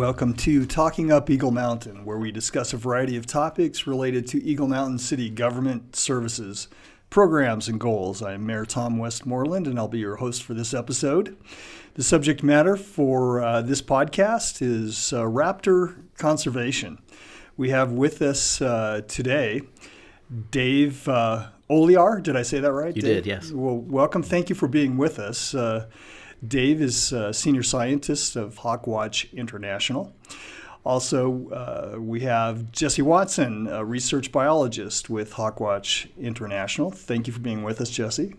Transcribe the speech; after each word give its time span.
Welcome 0.00 0.32
to 0.36 0.64
Talking 0.64 1.12
Up 1.12 1.28
Eagle 1.28 1.50
Mountain, 1.50 2.06
where 2.06 2.16
we 2.16 2.32
discuss 2.32 2.72
a 2.72 2.78
variety 2.78 3.18
of 3.18 3.26
topics 3.26 3.86
related 3.86 4.26
to 4.28 4.42
Eagle 4.42 4.66
Mountain 4.66 4.98
City 4.98 5.28
government 5.28 5.94
services, 5.94 6.68
programs, 7.10 7.68
and 7.68 7.78
goals. 7.78 8.22
I'm 8.22 8.46
Mayor 8.46 8.64
Tom 8.64 8.96
Westmoreland, 8.96 9.66
and 9.66 9.78
I'll 9.78 9.88
be 9.88 9.98
your 9.98 10.16
host 10.16 10.42
for 10.42 10.54
this 10.54 10.72
episode. 10.72 11.36
The 11.96 12.02
subject 12.02 12.42
matter 12.42 12.76
for 12.76 13.42
uh, 13.42 13.60
this 13.60 13.82
podcast 13.82 14.62
is 14.62 15.12
uh, 15.12 15.24
raptor 15.24 15.96
conservation. 16.16 17.02
We 17.58 17.68
have 17.68 17.92
with 17.92 18.22
us 18.22 18.62
uh, 18.62 19.02
today 19.06 19.60
Dave 20.50 21.06
uh, 21.08 21.48
Oleyar. 21.68 22.22
Did 22.22 22.36
I 22.36 22.42
say 22.42 22.58
that 22.60 22.72
right? 22.72 22.96
You 22.96 23.02
Dave? 23.02 23.24
did, 23.24 23.26
yes. 23.26 23.52
Well, 23.52 23.76
welcome. 23.76 24.22
Thank 24.22 24.48
you 24.48 24.54
for 24.54 24.66
being 24.66 24.96
with 24.96 25.18
us. 25.18 25.54
Dave 26.46 26.80
is 26.80 27.12
uh, 27.12 27.32
senior 27.32 27.62
scientist 27.62 28.36
of 28.36 28.56
Hawkwatch 28.56 29.32
International. 29.32 30.12
Also, 30.84 31.48
uh, 31.50 32.00
we 32.00 32.20
have 32.20 32.72
Jesse 32.72 33.02
Watson, 33.02 33.66
a 33.68 33.84
research 33.84 34.32
biologist 34.32 35.10
with 35.10 35.34
Hawkwatch 35.34 36.08
International. 36.18 36.90
Thank 36.90 37.26
you 37.26 37.32
for 37.34 37.40
being 37.40 37.62
with 37.62 37.80
us, 37.82 37.90
Jesse. 37.90 38.34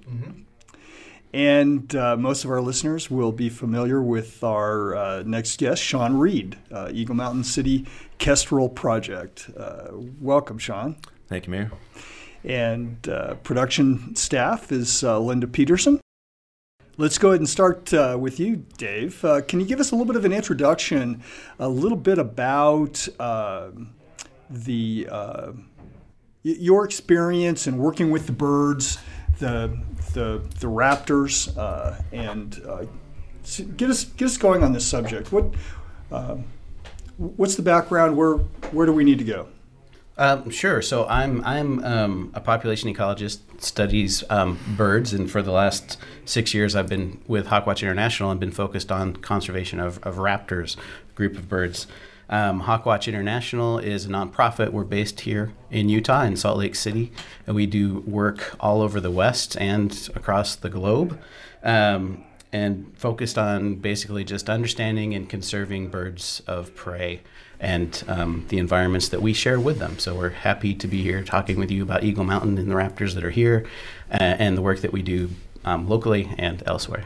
And 1.34 1.96
uh, 1.96 2.18
most 2.18 2.44
of 2.44 2.52
our 2.52 2.62
listeners 2.62 3.10
will 3.10 3.32
be 3.32 3.48
familiar 3.48 4.02
with 4.02 4.44
our 4.44 4.96
uh, 4.96 5.24
next 5.26 5.60
guest, 5.60 5.82
Sean 5.82 6.18
Reed, 6.18 6.58
uh, 6.72 6.90
Eagle 6.92 7.16
Mountain 7.16 7.46
City 7.46 7.86
Kestrel 8.18 8.68
Project. 8.68 9.50
Uh, 9.56 9.90
welcome, 10.20 10.58
Sean. 10.58 10.98
Thank 11.30 11.48
you, 11.48 11.52
Mayor. 11.52 11.72
And 12.44 13.08
uh, 13.08 13.36
production 13.36 14.16
staff 14.16 14.72
is 14.72 15.04
uh, 15.04 15.20
Linda 15.20 15.48
Peterson. 15.48 16.01
Let's 16.98 17.18
go 17.18 17.30
ahead 17.30 17.40
and 17.40 17.50
start 17.50 17.94
uh, 17.94 18.18
with 18.20 18.40
you, 18.40 18.66
Dave. 18.78 19.24
Uh, 19.24 19.42
can 19.42 19.60
you 19.60 19.66
give 19.66 19.80
us 19.80 19.92
a 19.92 19.96
little 19.96 20.06
bit 20.06 20.18
of 20.18 20.26
an 20.26 20.34
introduction, 20.34 21.24
a 21.58 21.70
little 21.70 21.98
bit 21.98 22.18
about 22.18 23.08
uh, 23.20 23.70
the 24.50 25.08
your 26.44 26.86
experience 26.86 27.68
in 27.68 27.78
working 27.78 28.12
with 28.12 28.26
the 28.26 28.32
birds, 28.32 28.98
the 29.40 29.80
the, 30.14 30.42
the 30.60 30.68
raptors, 30.68 31.56
uh, 31.58 32.02
and 32.12 32.62
uh, 32.68 32.86
get 33.78 33.90
us 33.90 34.04
get 34.04 34.26
us 34.26 34.38
going 34.38 34.64
on 34.64 34.74
this 34.74 34.86
subject. 34.86 35.32
What 35.32 35.54
um 36.12 36.46
what's 37.18 37.56
the 37.56 37.62
background? 37.62 38.18
Where 38.18 38.38
where 38.74 38.86
do 38.86 38.94
we 38.94 39.04
need 39.04 39.20
to 39.20 39.26
go? 39.26 39.48
Um, 40.18 40.50
sure. 40.50 40.82
So 40.82 41.08
I'm 41.08 41.44
I'm 41.46 41.84
um, 41.84 42.32
a 42.34 42.42
population 42.42 42.94
ecologist, 42.94 43.40
studies 43.60 44.24
um, 44.30 44.60
birds, 44.76 45.14
and 45.14 45.32
for 45.32 45.42
the 45.42 45.52
last 45.52 45.98
six 46.26 46.54
years 46.54 46.76
I've 46.76 46.90
been 46.90 47.22
with 47.28 47.48
Hawkwatch 47.48 47.82
International 47.82 48.30
and 48.30 48.40
been 48.40 48.52
focused 48.52 48.92
on 48.92 49.16
conservation 49.16 49.80
of, 49.80 50.00
of 50.04 50.16
raptors, 50.16 50.76
group 51.16 51.38
of 51.38 51.48
birds. 51.48 51.88
Um, 52.30 52.64
Hawkwatch 52.64 53.08
International 53.08 53.78
is 53.78 54.06
a 54.06 54.10
nonprofit. 54.10 54.70
We're 54.70 54.84
based 54.84 55.22
here 55.22 55.54
in 55.70 55.90
Utah, 55.90 56.24
in 56.24 56.38
Salt 56.38 56.58
Lake 56.58 56.76
City, 56.76 57.12
and 57.46 57.56
we 57.56 57.66
do 57.66 58.00
work 58.02 58.56
all 58.60 58.82
over 58.82 59.02
the 59.02 59.12
West 59.12 59.58
and 59.60 60.10
across 60.16 60.56
the 60.56 60.70
globe. 60.70 61.20
Um, 61.64 62.24
and 62.54 62.92
focused 62.98 63.38
on 63.38 63.76
basically 63.76 64.26
just 64.26 64.50
understanding 64.50 65.14
and 65.14 65.30
conserving 65.30 65.88
birds 65.88 66.42
of 66.48 66.76
prey 66.76 67.22
and 67.62 68.04
um, 68.08 68.46
the 68.50 68.58
environments 68.58 69.08
that 69.10 69.22
we 69.22 69.32
share 69.34 69.60
with 69.60 69.78
them. 69.78 70.00
So 70.00 70.16
we're 70.16 70.30
happy 70.30 70.74
to 70.74 70.88
be 70.88 71.04
here 71.04 71.24
talking 71.24 71.58
with 71.58 71.72
you 71.72 71.84
about 71.84 72.04
Eagle 72.04 72.24
Mountain 72.24 72.58
and 72.58 72.70
the 72.70 72.76
raptors 72.76 73.14
that 73.14 73.24
are 73.24 73.30
here 73.30 73.66
uh, 74.12 74.18
and 74.18 74.58
the 74.58 74.62
work 74.62 74.82
that 74.82 74.92
we 74.92 75.04
do 75.04 75.30
um, 75.64 75.88
locally 75.88 76.34
and 76.38 76.64
elsewhere. 76.66 77.06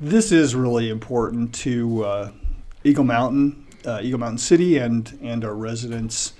This 0.00 0.32
is 0.32 0.56
really 0.56 0.90
important 0.90 1.54
to 1.54 2.04
uh, 2.04 2.30
Eagle 2.82 3.04
Mountain, 3.04 3.64
uh, 3.86 4.00
Eagle 4.02 4.18
Mountain 4.18 4.38
City, 4.38 4.78
and 4.78 5.16
and 5.22 5.44
our 5.44 5.54
residents 5.54 6.32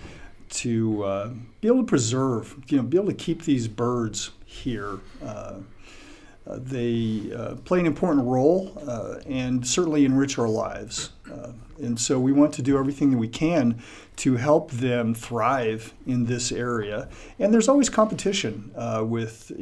to 0.50 1.04
uh, 1.04 1.30
be 1.60 1.68
able 1.68 1.78
to 1.78 1.84
preserve, 1.84 2.56
you 2.66 2.76
know, 2.76 2.82
be 2.82 2.96
able 2.96 3.06
to 3.06 3.14
keep 3.14 3.44
these 3.44 3.68
birds 3.68 4.30
here. 4.44 4.98
Uh, 5.24 5.60
uh, 6.44 6.58
they 6.60 7.32
uh, 7.36 7.54
play 7.64 7.78
an 7.78 7.86
important 7.86 8.26
role 8.26 8.76
uh, 8.86 9.20
and 9.26 9.64
certainly 9.66 10.04
enrich 10.04 10.38
our 10.38 10.48
lives. 10.48 11.10
Uh, 11.32 11.52
and 11.78 11.98
so 11.98 12.18
we 12.18 12.32
want 12.32 12.52
to 12.54 12.62
do 12.62 12.78
everything 12.78 13.10
that 13.10 13.18
we 13.18 13.28
can 13.28 13.82
to 14.16 14.36
help 14.36 14.70
them 14.70 15.14
thrive 15.14 15.94
in 16.06 16.26
this 16.26 16.52
area. 16.52 17.08
And 17.38 17.52
there's 17.52 17.68
always 17.68 17.88
competition 17.88 18.70
uh, 18.76 19.04
with 19.06 19.52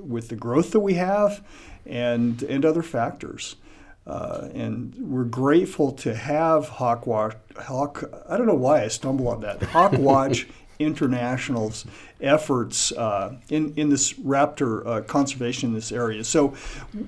with 0.00 0.28
the 0.28 0.36
growth 0.36 0.72
that 0.72 0.80
we 0.80 0.94
have 0.94 1.44
and 1.86 2.42
and 2.42 2.64
other 2.64 2.82
factors. 2.82 3.56
Uh, 4.06 4.48
and 4.54 4.94
we're 4.98 5.24
grateful 5.24 5.92
to 5.92 6.14
have 6.14 6.68
Hawkwatch. 6.68 7.36
Hawk, 7.56 8.10
I 8.28 8.36
don't 8.36 8.46
know 8.46 8.54
why 8.54 8.82
I 8.82 8.88
stumble 8.88 9.28
on 9.28 9.40
that. 9.42 9.60
Hawkwatch 9.60 10.48
International's 10.78 11.84
efforts 12.20 12.90
uh, 12.92 13.36
in 13.50 13.74
in 13.76 13.90
this 13.90 14.14
raptor 14.14 14.86
uh, 14.86 15.02
conservation 15.02 15.68
in 15.68 15.74
this 15.74 15.92
area. 15.92 16.24
So, 16.24 16.54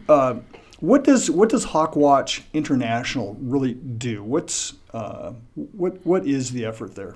uh, 0.09 0.37
what 0.83 1.05
does 1.05 1.31
what 1.31 1.49
does 1.49 1.67
Hawkwatch 1.67 2.43
International 2.53 3.37
really 3.41 3.75
do? 3.75 4.25
What's 4.25 4.75
uh, 4.93 5.33
what 5.55 6.05
what 6.05 6.27
is 6.27 6.51
the 6.51 6.65
effort 6.65 6.97
there? 6.97 7.15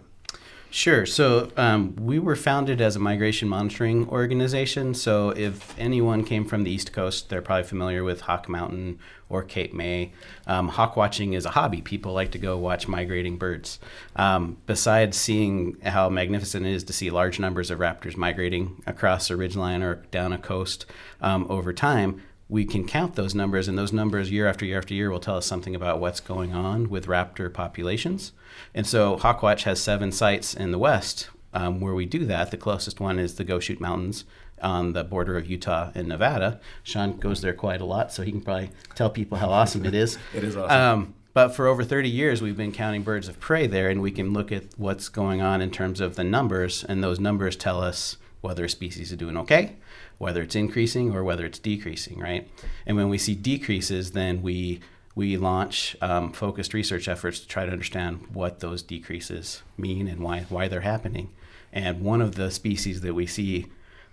Sure. 0.70 1.04
So 1.04 1.50
um, 1.56 1.96
we 1.96 2.20
were 2.20 2.36
founded 2.36 2.80
as 2.80 2.94
a 2.94 3.00
migration 3.00 3.48
monitoring 3.48 4.08
organization. 4.08 4.94
So 4.94 5.30
if 5.30 5.76
anyone 5.78 6.22
came 6.22 6.44
from 6.44 6.62
the 6.62 6.70
East 6.70 6.92
Coast, 6.92 7.28
they're 7.28 7.42
probably 7.42 7.64
familiar 7.64 8.04
with 8.04 8.20
Hawk 8.22 8.48
Mountain 8.48 9.00
or 9.28 9.42
Cape 9.42 9.74
May. 9.74 10.12
Um, 10.46 10.68
hawk 10.68 10.96
watching 10.96 11.32
is 11.32 11.44
a 11.44 11.50
hobby. 11.50 11.80
People 11.80 12.12
like 12.12 12.30
to 12.32 12.38
go 12.38 12.58
watch 12.58 12.86
migrating 12.86 13.36
birds. 13.36 13.80
Um, 14.14 14.58
besides 14.66 15.16
seeing 15.16 15.76
how 15.82 16.08
magnificent 16.08 16.66
it 16.66 16.72
is 16.72 16.84
to 16.84 16.92
see 16.92 17.10
large 17.10 17.40
numbers 17.40 17.70
of 17.70 17.80
raptors 17.80 18.16
migrating 18.16 18.82
across 18.86 19.30
a 19.30 19.34
ridgeline 19.34 19.82
or 19.82 20.04
down 20.10 20.32
a 20.32 20.38
coast 20.38 20.86
um, 21.20 21.46
over 21.48 21.72
time, 21.72 22.22
we 22.48 22.64
can 22.64 22.86
count 22.86 23.16
those 23.16 23.34
numbers, 23.34 23.66
and 23.66 23.76
those 23.76 23.92
numbers 23.92 24.30
year 24.30 24.46
after 24.46 24.64
year 24.64 24.78
after 24.78 24.94
year 24.94 25.10
will 25.10 25.20
tell 25.20 25.36
us 25.36 25.46
something 25.46 25.74
about 25.74 25.98
what's 25.98 26.20
going 26.20 26.52
on 26.52 26.88
with 26.88 27.06
raptor 27.06 27.52
populations. 27.52 28.32
And 28.74 28.86
so 28.86 29.16
Hawkwatch 29.16 29.64
has 29.64 29.80
seven 29.80 30.12
sites 30.12 30.54
in 30.54 30.70
the 30.70 30.78
west 30.78 31.28
um, 31.52 31.80
where 31.80 31.94
we 31.94 32.06
do 32.06 32.24
that. 32.26 32.50
The 32.50 32.56
closest 32.56 33.00
one 33.00 33.18
is 33.18 33.34
the 33.34 33.44
Goshute 33.44 33.80
Mountains 33.80 34.24
on 34.62 34.92
the 34.92 35.04
border 35.04 35.36
of 35.36 35.46
Utah 35.46 35.90
and 35.94 36.08
Nevada. 36.08 36.60
Sean 36.82 37.16
goes 37.16 37.40
there 37.40 37.52
quite 37.52 37.80
a 37.80 37.84
lot, 37.84 38.12
so 38.12 38.22
he 38.22 38.30
can 38.30 38.40
probably 38.40 38.70
tell 38.94 39.10
people 39.10 39.38
how 39.38 39.48
awesome 39.48 39.84
it 39.84 39.94
is. 39.94 40.18
It 40.34 40.44
is 40.44 40.56
awesome. 40.56 40.80
Um, 40.80 41.14
but 41.34 41.48
for 41.48 41.66
over 41.66 41.84
30 41.84 42.08
years, 42.08 42.40
we've 42.40 42.56
been 42.56 42.72
counting 42.72 43.02
birds 43.02 43.28
of 43.28 43.38
prey 43.40 43.66
there, 43.66 43.90
and 43.90 44.00
we 44.00 44.10
can 44.10 44.32
look 44.32 44.52
at 44.52 44.64
what's 44.76 45.08
going 45.08 45.42
on 45.42 45.60
in 45.60 45.70
terms 45.70 46.00
of 46.00 46.16
the 46.16 46.24
numbers, 46.24 46.84
and 46.84 47.02
those 47.02 47.20
numbers 47.20 47.56
tell 47.56 47.82
us 47.82 48.16
whether 48.40 48.64
a 48.64 48.68
species 48.68 49.10
is 49.10 49.18
doing 49.18 49.36
okay, 49.36 49.76
whether 50.18 50.42
it's 50.42 50.54
increasing 50.54 51.14
or 51.14 51.22
whether 51.22 51.44
it's 51.44 51.58
decreasing, 51.58 52.18
right? 52.18 52.50
And 52.86 52.96
when 52.96 53.08
we 53.08 53.18
see 53.18 53.34
decreases, 53.34 54.12
then 54.12 54.42
we 54.42 54.80
we 55.14 55.38
launch 55.38 55.96
um, 56.02 56.30
focused 56.32 56.74
research 56.74 57.08
efforts 57.08 57.40
to 57.40 57.48
try 57.48 57.64
to 57.64 57.72
understand 57.72 58.26
what 58.32 58.60
those 58.60 58.82
decreases 58.82 59.62
mean 59.78 60.08
and 60.08 60.20
why 60.20 60.46
why 60.48 60.68
they're 60.68 60.80
happening. 60.80 61.30
And 61.72 62.00
one 62.00 62.22
of 62.22 62.34
the 62.34 62.50
species 62.50 63.00
that 63.00 63.14
we 63.14 63.26
see 63.26 63.66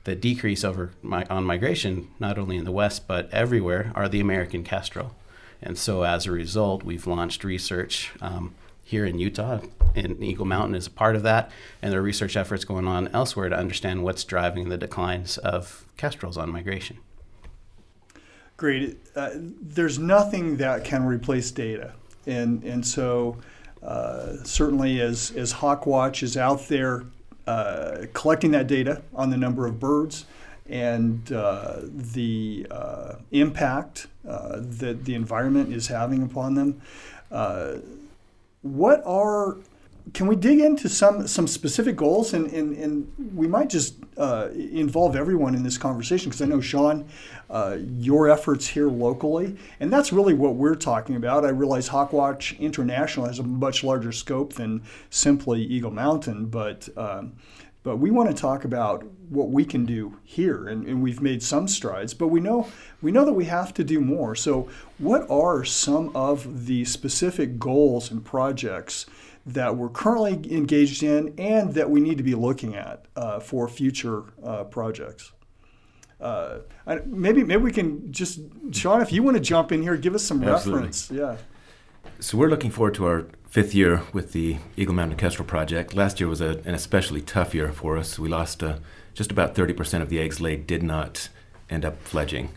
that 0.03 0.19
decrease 0.21 0.63
over 0.63 0.91
my, 1.01 1.23
on 1.29 1.45
migration, 1.45 2.09
not 2.19 2.37
only 2.37 2.57
in 2.57 2.65
the 2.65 2.71
West 2.71 3.07
but 3.07 3.29
everywhere, 3.31 3.91
are 3.95 4.09
the 4.09 4.19
American 4.19 4.63
kestrel. 4.63 5.15
And 5.61 5.77
so 5.77 6.03
as 6.03 6.25
a 6.25 6.31
result, 6.31 6.83
we've 6.83 7.07
launched 7.07 7.45
research 7.45 8.11
um, 8.19 8.53
here 8.83 9.05
in 9.05 9.19
Utah, 9.19 9.59
and 9.95 10.21
Eagle 10.23 10.45
Mountain 10.45 10.75
is 10.75 10.87
a 10.87 10.91
part 10.91 11.15
of 11.15 11.23
that, 11.23 11.51
and 11.81 11.91
there 11.91 11.99
are 11.99 12.03
research 12.03 12.35
efforts 12.35 12.65
going 12.65 12.87
on 12.87 13.07
elsewhere 13.09 13.49
to 13.49 13.57
understand 13.57 14.03
what's 14.03 14.23
driving 14.23 14.69
the 14.69 14.77
declines 14.77 15.37
of 15.37 15.85
kestrels 15.97 16.37
on 16.37 16.51
migration. 16.51 16.97
Great. 18.57 18.97
Uh, 19.15 19.31
there's 19.33 19.97
nothing 19.97 20.57
that 20.57 20.83
can 20.83 21.05
replace 21.05 21.51
data, 21.51 21.93
and 22.27 22.63
and 22.63 22.85
so 22.85 23.37
uh, 23.81 24.37
certainly 24.43 25.01
as 25.01 25.31
as 25.31 25.53
Hawkwatch 25.53 26.23
is 26.23 26.37
out 26.37 26.67
there 26.67 27.03
uh, 27.47 28.05
collecting 28.13 28.51
that 28.51 28.67
data 28.67 29.01
on 29.13 29.29
the 29.29 29.37
number 29.37 29.65
of 29.67 29.79
birds 29.79 30.25
and 30.69 31.31
uh, 31.33 31.79
the 31.83 32.65
uh, 32.71 33.15
impact 33.31 34.07
uh, 34.27 34.59
that 34.61 35.03
the 35.03 35.13
environment 35.13 35.73
is 35.73 35.87
having 35.87 36.23
upon 36.23 36.55
them. 36.55 36.81
Uh, 38.63 38.69
what 38.69 39.01
are 39.05 39.57
can 40.13 40.27
we 40.27 40.35
dig 40.35 40.59
into 40.59 40.89
some 40.89 41.27
some 41.27 41.47
specific 41.47 41.95
goals 41.95 42.33
and 42.33 42.51
and, 42.51 42.75
and 42.77 43.35
we 43.35 43.47
might 43.47 43.69
just 43.69 43.95
uh, 44.17 44.49
involve 44.53 45.15
everyone 45.15 45.55
in 45.55 45.63
this 45.63 45.77
conversation 45.77 46.29
because 46.29 46.41
I 46.41 46.45
know 46.45 46.61
Sean, 46.61 47.07
uh, 47.49 47.77
your 47.79 48.29
efforts 48.29 48.67
here 48.67 48.89
locally, 48.89 49.57
and 49.79 49.91
that's 49.91 50.11
really 50.11 50.33
what 50.33 50.55
we're 50.55 50.75
talking 50.75 51.15
about. 51.15 51.45
I 51.45 51.49
realize 51.49 51.89
Hawkwatch 51.89 52.59
International 52.59 53.25
has 53.27 53.39
a 53.39 53.43
much 53.43 53.83
larger 53.83 54.11
scope 54.11 54.53
than 54.53 54.83
simply 55.09 55.63
Eagle 55.63 55.91
Mountain, 55.91 56.47
but 56.47 56.89
um, 56.97 57.33
But 57.83 57.97
we 57.97 58.11
want 58.11 58.29
to 58.29 58.35
talk 58.35 58.63
about 58.63 59.03
what 59.29 59.49
we 59.49 59.65
can 59.65 59.85
do 59.85 60.17
here, 60.23 60.67
and, 60.67 60.87
and 60.87 61.03
we've 61.03 61.21
made 61.21 61.43
some 61.43 61.67
strides, 61.67 62.13
but 62.13 62.29
we 62.29 62.39
know 62.39 62.67
we 63.01 63.11
know 63.11 63.25
that 63.25 63.33
we 63.33 63.45
have 63.45 63.73
to 63.75 63.83
do 63.83 63.99
more. 63.99 64.35
So, 64.35 64.69
what 64.97 65.29
are 65.29 65.65
some 65.65 66.15
of 66.15 66.65
the 66.65 66.85
specific 66.85 67.59
goals 67.59 68.09
and 68.09 68.23
projects 68.23 69.05
that 69.45 69.75
we're 69.75 69.89
currently 69.89 70.55
engaged 70.55 71.03
in, 71.03 71.33
and 71.37 71.73
that 71.73 71.89
we 71.89 71.99
need 71.99 72.17
to 72.17 72.23
be 72.23 72.35
looking 72.35 72.75
at 72.75 73.05
uh, 73.17 73.41
for 73.41 73.67
future 73.67 74.23
uh, 74.43 74.63
projects? 74.63 75.33
Uh, 76.21 76.59
maybe 77.05 77.43
maybe 77.43 77.61
we 77.63 77.71
can 77.71 78.13
just 78.13 78.39
Sean, 78.71 79.01
if 79.01 79.11
you 79.11 79.23
want 79.23 79.35
to 79.35 79.43
jump 79.43 79.73
in 79.73 79.81
here, 79.81 79.97
give 79.97 80.15
us 80.15 80.23
some 80.23 80.41
Absolutely. 80.41 80.73
reference. 80.73 81.11
Yeah. 81.11 81.35
So 82.23 82.37
we're 82.37 82.47
looking 82.47 82.71
forward 82.71 82.93
to 82.95 83.05
our 83.05 83.25
fifth 83.49 83.75
year 83.75 84.03
with 84.13 84.31
the 84.31 84.55
Eagle 84.77 84.95
Mountain 84.95 85.17
Kestrel 85.17 85.45
project. 85.45 85.93
Last 85.93 86.21
year 86.21 86.29
was 86.29 86.39
a, 86.39 86.61
an 86.63 86.73
especially 86.73 87.19
tough 87.19 87.53
year 87.53 87.73
for 87.73 87.97
us. 87.97 88.17
We 88.17 88.29
lost 88.29 88.63
uh, 88.63 88.77
just 89.13 89.29
about 89.29 89.55
30% 89.55 90.01
of 90.01 90.07
the 90.07 90.21
eggs 90.21 90.39
laid 90.39 90.65
did 90.65 90.83
not 90.83 91.27
end 91.69 91.83
up 91.83 92.01
fledging. 92.03 92.51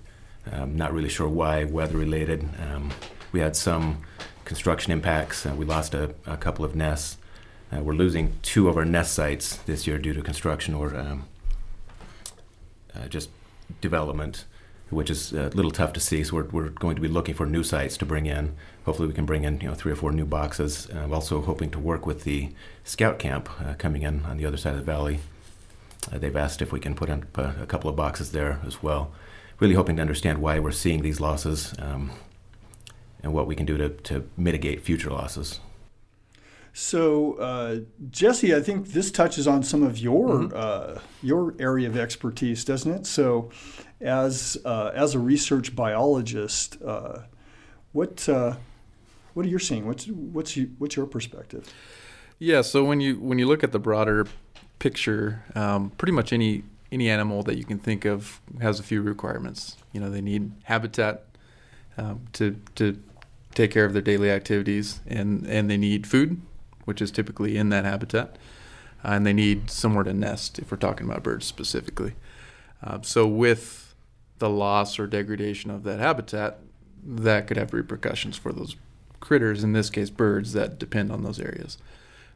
Um, 0.52 0.76
not 0.76 0.92
really 0.92 1.08
sure 1.08 1.26
why, 1.26 1.64
weather 1.64 1.98
related. 1.98 2.48
Um, 2.62 2.92
we 3.32 3.40
had 3.40 3.56
some 3.56 4.02
construction 4.44 4.92
impacts. 4.92 5.44
Uh, 5.44 5.52
we 5.56 5.64
lost 5.64 5.94
a, 5.94 6.14
a, 6.26 6.36
couple 6.36 6.64
of 6.64 6.76
nests. 6.76 7.18
Uh, 7.72 7.82
we're 7.82 7.92
losing 7.92 8.34
two 8.42 8.68
of 8.68 8.76
our 8.76 8.84
nest 8.84 9.14
sites 9.14 9.56
this 9.56 9.84
year 9.84 9.98
due 9.98 10.14
to 10.14 10.22
construction 10.22 10.74
or 10.74 10.96
um, 10.96 11.24
uh, 12.94 13.08
just 13.08 13.30
development 13.80 14.44
which 14.90 15.10
is 15.10 15.32
a 15.32 15.48
little 15.50 15.70
tough 15.70 15.92
to 15.94 16.00
see. 16.00 16.22
So 16.22 16.36
we're, 16.36 16.44
we're 16.44 16.68
going 16.68 16.96
to 16.96 17.02
be 17.02 17.08
looking 17.08 17.34
for 17.34 17.46
new 17.46 17.64
sites 17.64 17.96
to 17.98 18.06
bring 18.06 18.26
in. 18.26 18.54
Hopefully, 18.84 19.08
we 19.08 19.14
can 19.14 19.26
bring 19.26 19.44
in 19.44 19.60
you 19.60 19.68
know 19.68 19.74
three 19.74 19.92
or 19.92 19.96
four 19.96 20.12
new 20.12 20.24
boxes. 20.26 20.88
I'm 20.94 21.12
also 21.12 21.42
hoping 21.42 21.70
to 21.70 21.78
work 21.78 22.06
with 22.06 22.24
the 22.24 22.50
scout 22.84 23.18
camp 23.18 23.48
uh, 23.60 23.74
coming 23.74 24.02
in 24.02 24.24
on 24.24 24.36
the 24.36 24.46
other 24.46 24.56
side 24.56 24.74
of 24.74 24.78
the 24.78 24.84
valley. 24.84 25.20
Uh, 26.12 26.18
they've 26.18 26.36
asked 26.36 26.62
if 26.62 26.72
we 26.72 26.80
can 26.80 26.94
put 26.94 27.08
in 27.08 27.26
a 27.34 27.66
couple 27.66 27.90
of 27.90 27.96
boxes 27.96 28.32
there 28.32 28.60
as 28.64 28.82
well. 28.82 29.12
Really 29.58 29.74
hoping 29.74 29.96
to 29.96 30.02
understand 30.02 30.38
why 30.40 30.58
we're 30.58 30.70
seeing 30.70 31.02
these 31.02 31.20
losses 31.20 31.74
um, 31.78 32.10
and 33.22 33.32
what 33.32 33.46
we 33.46 33.56
can 33.56 33.66
do 33.66 33.76
to, 33.78 33.88
to 33.88 34.28
mitigate 34.36 34.82
future 34.82 35.10
losses. 35.10 35.60
So, 36.78 37.36
uh, 37.38 37.78
Jesse, 38.10 38.54
I 38.54 38.60
think 38.60 38.88
this 38.88 39.10
touches 39.10 39.48
on 39.48 39.62
some 39.62 39.82
of 39.82 39.96
your 39.96 40.28
mm-hmm. 40.28 40.52
uh, 40.54 41.00
your 41.22 41.54
area 41.58 41.88
of 41.88 41.96
expertise, 41.96 42.66
doesn't 42.66 42.92
it? 42.92 43.06
So, 43.06 43.50
as 44.02 44.58
uh, 44.62 44.90
as 44.94 45.14
a 45.14 45.18
research 45.18 45.74
biologist, 45.74 46.76
uh, 46.84 47.20
what 47.92 48.28
uh, 48.28 48.56
what 49.32 49.46
are 49.46 49.48
you 49.48 49.58
seeing? 49.58 49.86
What's 49.86 50.06
what's 50.06 50.54
you, 50.54 50.70
what's 50.76 50.96
your 50.96 51.06
perspective? 51.06 51.66
Yeah. 52.38 52.60
So 52.60 52.84
when 52.84 53.00
you 53.00 53.20
when 53.20 53.38
you 53.38 53.46
look 53.46 53.64
at 53.64 53.72
the 53.72 53.78
broader 53.78 54.26
picture, 54.78 55.44
um, 55.54 55.92
pretty 55.96 56.12
much 56.12 56.30
any 56.30 56.62
any 56.92 57.08
animal 57.08 57.42
that 57.44 57.56
you 57.56 57.64
can 57.64 57.78
think 57.78 58.04
of 58.04 58.42
has 58.60 58.78
a 58.78 58.82
few 58.82 59.00
requirements. 59.00 59.78
You 59.92 60.00
know, 60.00 60.10
they 60.10 60.20
need 60.20 60.52
habitat 60.64 61.24
um, 61.96 62.26
to 62.34 62.60
to 62.74 63.02
take 63.54 63.70
care 63.70 63.86
of 63.86 63.94
their 63.94 64.02
daily 64.02 64.30
activities, 64.30 65.00
and 65.06 65.46
and 65.46 65.70
they 65.70 65.78
need 65.78 66.06
food 66.06 66.42
which 66.86 67.02
is 67.02 67.10
typically 67.10 67.58
in 67.58 67.68
that 67.68 67.84
habitat, 67.84 68.38
uh, 69.04 69.08
and 69.08 69.26
they 69.26 69.34
need 69.34 69.70
somewhere 69.70 70.04
to 70.04 70.14
nest 70.14 70.58
if 70.58 70.70
we're 70.70 70.78
talking 70.78 71.06
about 71.06 71.22
birds 71.22 71.44
specifically. 71.44 72.14
Uh, 72.82 72.98
so 73.02 73.26
with 73.26 73.94
the 74.38 74.48
loss 74.48 74.98
or 74.98 75.06
degradation 75.06 75.70
of 75.70 75.82
that 75.82 75.98
habitat, 75.98 76.58
that 77.04 77.46
could 77.46 77.56
have 77.56 77.72
repercussions 77.72 78.36
for 78.36 78.52
those 78.52 78.76
critters, 79.20 79.62
in 79.62 79.72
this 79.72 79.90
case 79.90 80.10
birds, 80.10 80.52
that 80.54 80.78
depend 80.78 81.12
on 81.12 81.22
those 81.22 81.40
areas. 81.40 81.78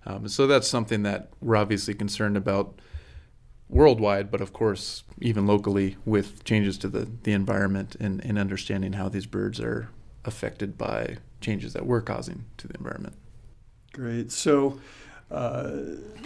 Um, 0.07 0.29
so 0.29 0.47
that's 0.47 0.69
something 0.69 1.03
that 1.03 1.31
we're 1.41 1.57
obviously 1.57 1.95
concerned 1.95 2.37
about 2.37 2.79
worldwide, 3.69 4.31
but 4.31 4.41
of 4.41 4.53
course, 4.53 5.05
even 5.21 5.47
locally 5.47 5.97
with 6.05 6.43
changes 6.45 6.79
to 6.79 6.89
the, 6.89 7.09
the 7.23 7.33
environment 7.33 7.97
and, 8.01 8.25
and 8.25 8.39
understanding 8.39 8.95
how 8.95 9.09
these 9.09 9.27
birds 9.27 9.61
are 9.61 9.89
affected 10.25 10.77
by 10.77 11.19
changes 11.41 11.73
that 11.73 11.87
we're 11.87 12.01
causing 12.01 12.45
to 12.57 12.67
the 12.67 12.77
environment. 12.77 13.15
Great. 13.93 14.31
So, 14.31 14.81
uh, 15.31 15.71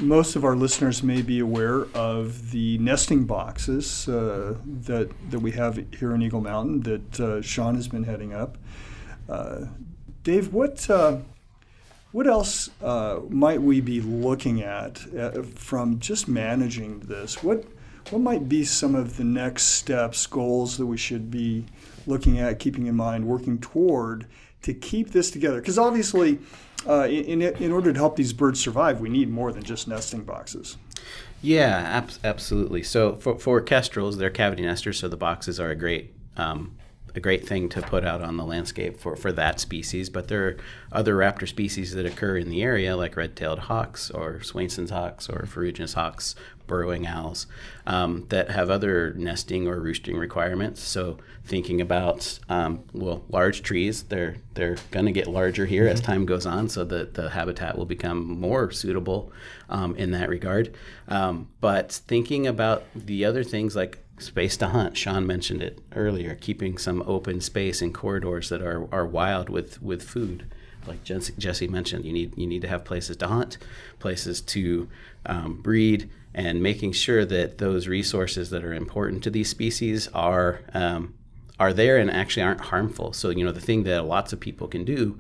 most 0.01 0.35
of 0.35 0.45
our 0.45 0.57
listeners 0.57 1.03
may 1.03 1.21
be 1.21 1.39
aware 1.39 1.87
of 1.95 2.51
the 2.53 2.79
nesting 2.79 3.25
boxes 3.25 4.09
uh, 4.09 4.57
that 4.65 5.11
that 5.31 5.41
we 5.41 5.51
have 5.53 5.85
here 5.99 6.15
in 6.15 6.23
Eagle 6.23 6.41
Mountain 6.41 6.81
that 6.81 7.21
uh, 7.21 7.43
Sean 7.43 7.75
has 7.75 7.87
been 7.87 8.05
heading 8.05 8.33
up. 8.33 8.57
Uh, 9.29 9.67
Dave, 10.23 10.55
what 10.55 10.89
uh, 10.89 11.19
what 12.13 12.27
else 12.27 12.71
uh, 12.83 13.21
might 13.29 13.61
we 13.61 13.81
be 13.81 14.01
looking 14.01 14.63
at 14.63 14.99
from 15.55 15.99
just 15.99 16.29
managing 16.29 17.01
this? 17.01 17.43
What 17.43 17.65
what 18.11 18.21
might 18.21 18.49
be 18.49 18.65
some 18.65 18.95
of 18.95 19.17
the 19.17 19.25
next 19.25 19.65
steps, 19.65 20.27
goals 20.27 20.79
that 20.79 20.87
we 20.87 20.97
should 20.97 21.31
be 21.31 21.67
looking 22.07 22.39
at, 22.39 22.59
keeping 22.59 22.87
in 22.87 22.95
mind, 22.95 23.27
working 23.27 23.59
toward 23.59 24.27
to 24.63 24.73
keep 24.73 25.11
this 25.11 25.31
together? 25.31 25.61
Because 25.61 25.79
obviously 25.79 26.39
uh, 26.87 27.07
in, 27.09 27.43
in 27.43 27.73
order 27.73 27.93
to 27.93 27.99
help 27.99 28.17
these 28.17 28.33
birds 28.33 28.61
survive, 28.61 29.01
we 29.01 29.09
need 29.09 29.31
more 29.31 29.53
than 29.53 29.63
just 29.63 29.89
nesting 29.89 30.23
boxes. 30.23 30.77
Yeah, 31.43 31.77
ab- 31.77 32.11
absolutely. 32.23 32.83
So 32.83 33.17
for, 33.17 33.39
for 33.39 33.61
kestrels, 33.61 34.17
they're 34.17 34.31
cavity 34.31 34.63
nesters, 34.63 34.99
so 34.99 35.09
the 35.09 35.17
boxes 35.17 35.61
are 35.61 35.71
a 35.71 35.75
great 35.75 36.15
um, 36.37 36.77
a 37.15 37.21
great 37.21 37.47
thing 37.47 37.69
to 37.69 37.81
put 37.81 38.05
out 38.05 38.23
on 38.23 38.37
the 38.37 38.45
landscape 38.45 38.99
for, 38.99 39.15
for 39.15 39.31
that 39.33 39.61
species. 39.61 40.11
But 40.11 40.29
there 40.29 40.49
are 40.49 40.57
other 40.91 41.15
raptor 41.15 41.47
species 41.47 41.95
that 41.95 42.05
occur 42.05 42.37
in 42.39 42.49
the 42.49 42.63
area, 42.63 42.97
like 42.97 43.17
red-tailed 43.17 43.61
hawks 43.61 44.11
or 44.11 44.43
Swainson's 44.43 44.91
hawks 44.91 45.29
or 45.29 45.47
ferruginous 45.47 45.95
hawks, 45.95 46.35
burrowing 46.67 47.07
owls, 47.07 47.47
um, 47.87 48.27
that 48.29 48.51
have 48.51 48.71
other 48.71 49.15
nesting 49.15 49.67
or 49.67 49.81
roosting 49.81 50.17
requirements. 50.17 50.81
So 50.83 51.19
thinking 51.45 51.81
about 51.81 52.39
um, 52.49 52.85
well, 52.93 53.25
large 53.29 53.63
trees, 53.63 54.05
they're 54.05 54.37
they're 54.55 54.77
going 54.91 55.07
to 55.07 55.13
get 55.13 55.27
larger 55.27 55.67
here 55.67 55.85
mm-hmm. 55.85 55.93
as 55.93 56.01
time 56.01 56.27
goes 56.27 56.47
on, 56.47 56.69
so 56.69 56.85
that 56.85 57.15
the 57.15 57.31
habitat 57.31 57.77
will 57.77 57.87
become 57.87 58.25
more 58.25 58.71
suitable 58.71 59.33
um, 59.69 59.95
in 59.97 60.11
that 60.13 60.29
regard. 60.29 60.75
Um, 61.09 61.49
but 61.61 61.93
thinking 61.93 62.47
about 62.47 62.85
the 62.95 63.25
other 63.25 63.45
things 63.45 63.77
like 63.77 63.99
space 64.19 64.57
to 64.59 64.69
hunt. 64.69 64.97
Sean 64.97 65.27
mentioned 65.27 65.63
it 65.63 65.81
earlier, 65.95 66.35
keeping 66.35 66.79
some 66.79 67.03
open 67.07 67.41
space 67.41 67.83
and 67.83 67.93
corridors 67.93 68.49
that 68.49 68.63
are, 68.63 68.87
are 68.93 69.07
wild 69.07 69.49
with, 69.49 69.83
with 69.83 70.03
food. 70.03 70.47
Like 70.87 71.03
Jesse 71.03 71.67
mentioned, 71.69 72.05
you 72.05 72.13
need 72.13 72.37
you 72.37 72.47
need 72.47 72.61
to 72.61 72.69
have 72.69 72.85
places 72.85 73.17
to 73.19 73.27
hunt, 73.27 73.57
places 74.01 74.43
to 74.43 74.87
um, 75.25 75.55
breed, 75.63 76.11
and 76.35 76.63
making 76.63 76.93
sure 76.93 77.25
that 77.25 77.59
those 77.59 77.87
resources 77.87 78.51
that 78.51 78.65
are 78.65 78.75
important 78.75 79.23
to 79.25 79.31
these 79.31 79.49
species 79.49 80.09
are 80.09 80.61
um, 80.75 81.15
are 81.61 81.73
there 81.73 81.99
and 81.99 82.11
actually 82.11 82.43
aren't 82.43 82.61
harmful. 82.61 83.13
So 83.13 83.31
you 83.31 83.45
know 83.45 83.53
the 83.53 83.61
thing 83.61 83.85
that 83.85 84.05
lots 84.05 84.33
of 84.33 84.41
people 84.41 84.69
can 84.69 84.85
do 84.85 85.19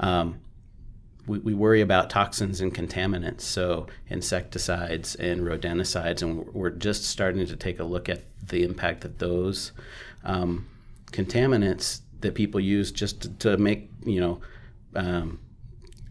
um, 0.00 0.40
we, 1.26 1.54
worry 1.54 1.80
about 1.80 2.08
toxins 2.08 2.60
and 2.60 2.72
contaminants, 2.72 3.40
so 3.40 3.86
insecticides 4.08 5.16
and 5.16 5.40
rodenticides, 5.40 6.22
and 6.22 6.46
we're 6.54 6.70
just 6.70 7.04
starting 7.04 7.44
to 7.46 7.56
take 7.56 7.80
a 7.80 7.84
look 7.84 8.08
at 8.08 8.22
the 8.46 8.62
impact 8.62 9.00
that 9.00 9.18
those 9.18 9.72
um, 10.24 10.68
contaminants 11.10 12.00
that 12.20 12.34
people 12.34 12.60
use 12.60 12.92
just 12.92 13.22
to, 13.22 13.28
to 13.30 13.56
make 13.56 13.90
you 14.04 14.20
know 14.20 14.40
um, 14.94 15.40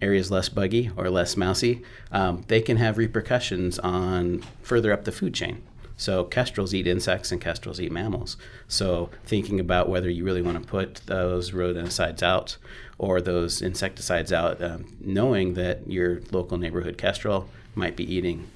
areas 0.01 0.31
less 0.31 0.49
buggy 0.49 0.91
or 0.97 1.09
less 1.09 1.37
mousy, 1.37 1.83
um, 2.11 2.43
they 2.47 2.61
can 2.61 2.77
have 2.77 2.97
repercussions 2.97 3.79
on 3.79 4.43
further 4.61 4.91
up 4.91 5.05
the 5.05 5.11
food 5.11 5.33
chain. 5.33 5.63
So 5.97 6.25
kestrels 6.25 6.73
eat 6.73 6.87
insects 6.87 7.31
and 7.31 7.39
kestrels 7.39 7.79
eat 7.79 7.91
mammals. 7.91 8.35
So 8.67 9.09
thinking 9.25 9.59
about 9.59 9.87
whether 9.87 10.09
you 10.09 10.25
really 10.25 10.41
want 10.41 10.61
to 10.61 10.67
put 10.67 10.95
those 11.05 11.51
rodenticides 11.51 12.21
out 12.21 12.57
or 12.97 13.21
those 13.21 13.61
insecticides 13.61 14.33
out, 14.33 14.61
um, 14.61 14.85
knowing 14.99 15.53
that 15.53 15.89
your 15.89 16.21
local 16.31 16.57
neighborhood 16.57 16.97
kestrel 16.97 17.49
might 17.75 17.95
be 17.95 18.13
eating 18.13 18.49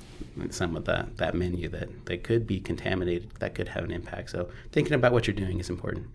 some 0.50 0.76
of 0.76 0.86
that, 0.86 1.18
that 1.18 1.34
menu 1.34 1.70
that 1.70 2.06
they 2.06 2.18
could 2.18 2.46
be 2.46 2.60
contaminated, 2.60 3.30
that 3.40 3.56
could 3.56 3.70
have 3.70 3.84
an 3.84 3.92
impact. 3.92 4.32
So 4.32 4.50
thinking 4.72 4.94
about 4.94 5.14
what 5.14 5.28
you're 5.28 5.36
doing 5.36 5.60
is 5.60 5.70
important. 5.70 6.08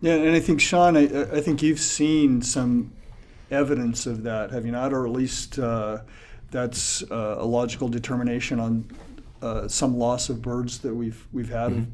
Yeah, 0.00 0.14
and 0.14 0.34
I 0.34 0.40
think 0.40 0.60
Sean, 0.60 0.96
I, 0.96 1.04
I 1.32 1.40
think 1.40 1.62
you've 1.62 1.80
seen 1.80 2.42
some 2.42 2.92
evidence 3.50 4.06
of 4.06 4.22
that, 4.24 4.50
have 4.50 4.66
you 4.66 4.72
not? 4.72 4.92
Or 4.92 5.06
at 5.06 5.12
least 5.12 5.58
uh, 5.58 5.98
that's 6.50 7.02
uh, 7.10 7.36
a 7.38 7.44
logical 7.44 7.88
determination 7.88 8.60
on 8.60 8.90
uh, 9.42 9.68
some 9.68 9.96
loss 9.96 10.28
of 10.28 10.42
birds 10.42 10.78
that 10.78 10.94
we've 10.94 11.26
we've 11.32 11.50
had. 11.50 11.72
Mm-hmm. 11.72 11.90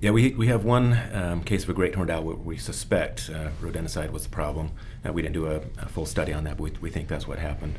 Yeah, 0.00 0.12
we, 0.12 0.30
we 0.30 0.46
have 0.46 0.64
one 0.64 0.98
um, 1.12 1.44
case 1.44 1.62
of 1.64 1.68
a 1.68 1.74
great 1.74 1.94
horned 1.94 2.10
owl 2.10 2.22
where 2.22 2.34
we 2.34 2.56
suspect 2.56 3.28
uh, 3.28 3.50
rodenticide 3.60 4.10
was 4.12 4.22
the 4.22 4.30
problem. 4.30 4.70
Uh, 5.06 5.12
we 5.12 5.20
didn't 5.20 5.34
do 5.34 5.46
a, 5.46 5.60
a, 5.76 5.88
full 5.90 6.06
study 6.06 6.32
on 6.32 6.44
that, 6.44 6.56
but 6.56 6.62
we, 6.62 6.72
we 6.80 6.90
think 6.90 7.06
that's 7.06 7.28
what 7.28 7.38
happened. 7.38 7.78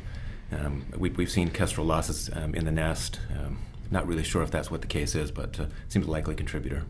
Um, 0.52 0.86
we, 0.96 1.10
have 1.10 1.30
seen 1.30 1.50
kestrel 1.50 1.84
losses 1.84 2.30
um, 2.32 2.54
in 2.54 2.64
the 2.64 2.70
nest. 2.70 3.18
Um, 3.36 3.58
not 3.90 4.06
really 4.06 4.22
sure 4.22 4.40
if 4.44 4.52
that's 4.52 4.70
what 4.70 4.82
the 4.82 4.86
case 4.86 5.16
is, 5.16 5.32
but 5.32 5.58
uh, 5.58 5.66
seems 5.88 6.06
a 6.06 6.10
likely 6.12 6.36
contributor. 6.36 6.84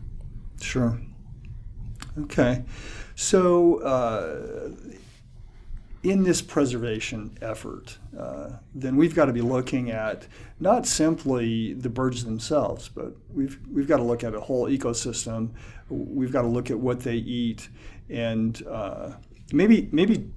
Sure. 0.61 0.99
Okay. 2.19 2.63
So, 3.15 3.79
uh, 3.81 4.69
in 6.03 6.23
this 6.23 6.41
preservation 6.41 7.37
effort, 7.41 7.97
uh, 8.17 8.49
then 8.75 8.97
we've 8.97 9.15
got 9.15 9.25
to 9.25 9.33
be 9.33 9.41
looking 9.41 9.89
at 9.89 10.27
not 10.59 10.85
simply 10.85 11.73
the 11.73 11.89
birds 11.89 12.25
themselves, 12.25 12.89
but 12.89 13.15
we've 13.33 13.57
we've 13.71 13.87
got 13.87 13.97
to 13.97 14.03
look 14.03 14.23
at 14.23 14.35
a 14.35 14.39
whole 14.41 14.67
ecosystem. 14.67 15.51
We've 15.89 16.31
got 16.31 16.41
to 16.41 16.47
look 16.47 16.69
at 16.69 16.77
what 16.77 16.99
they 16.99 17.15
eat, 17.15 17.69
and 18.09 18.61
uh, 18.67 19.13
maybe 19.53 19.89
maybe 19.93 20.29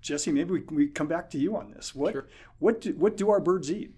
Jesse, 0.00 0.32
maybe 0.32 0.50
we, 0.52 0.60
we 0.70 0.88
come 0.88 1.06
back 1.06 1.30
to 1.30 1.38
you 1.38 1.56
on 1.56 1.70
this. 1.70 1.94
What 1.94 2.12
Sure. 2.12 2.26
what 2.58 2.80
do, 2.80 2.92
what 2.94 3.16
do 3.16 3.30
our 3.30 3.40
birds 3.40 3.70
eat? 3.70 3.94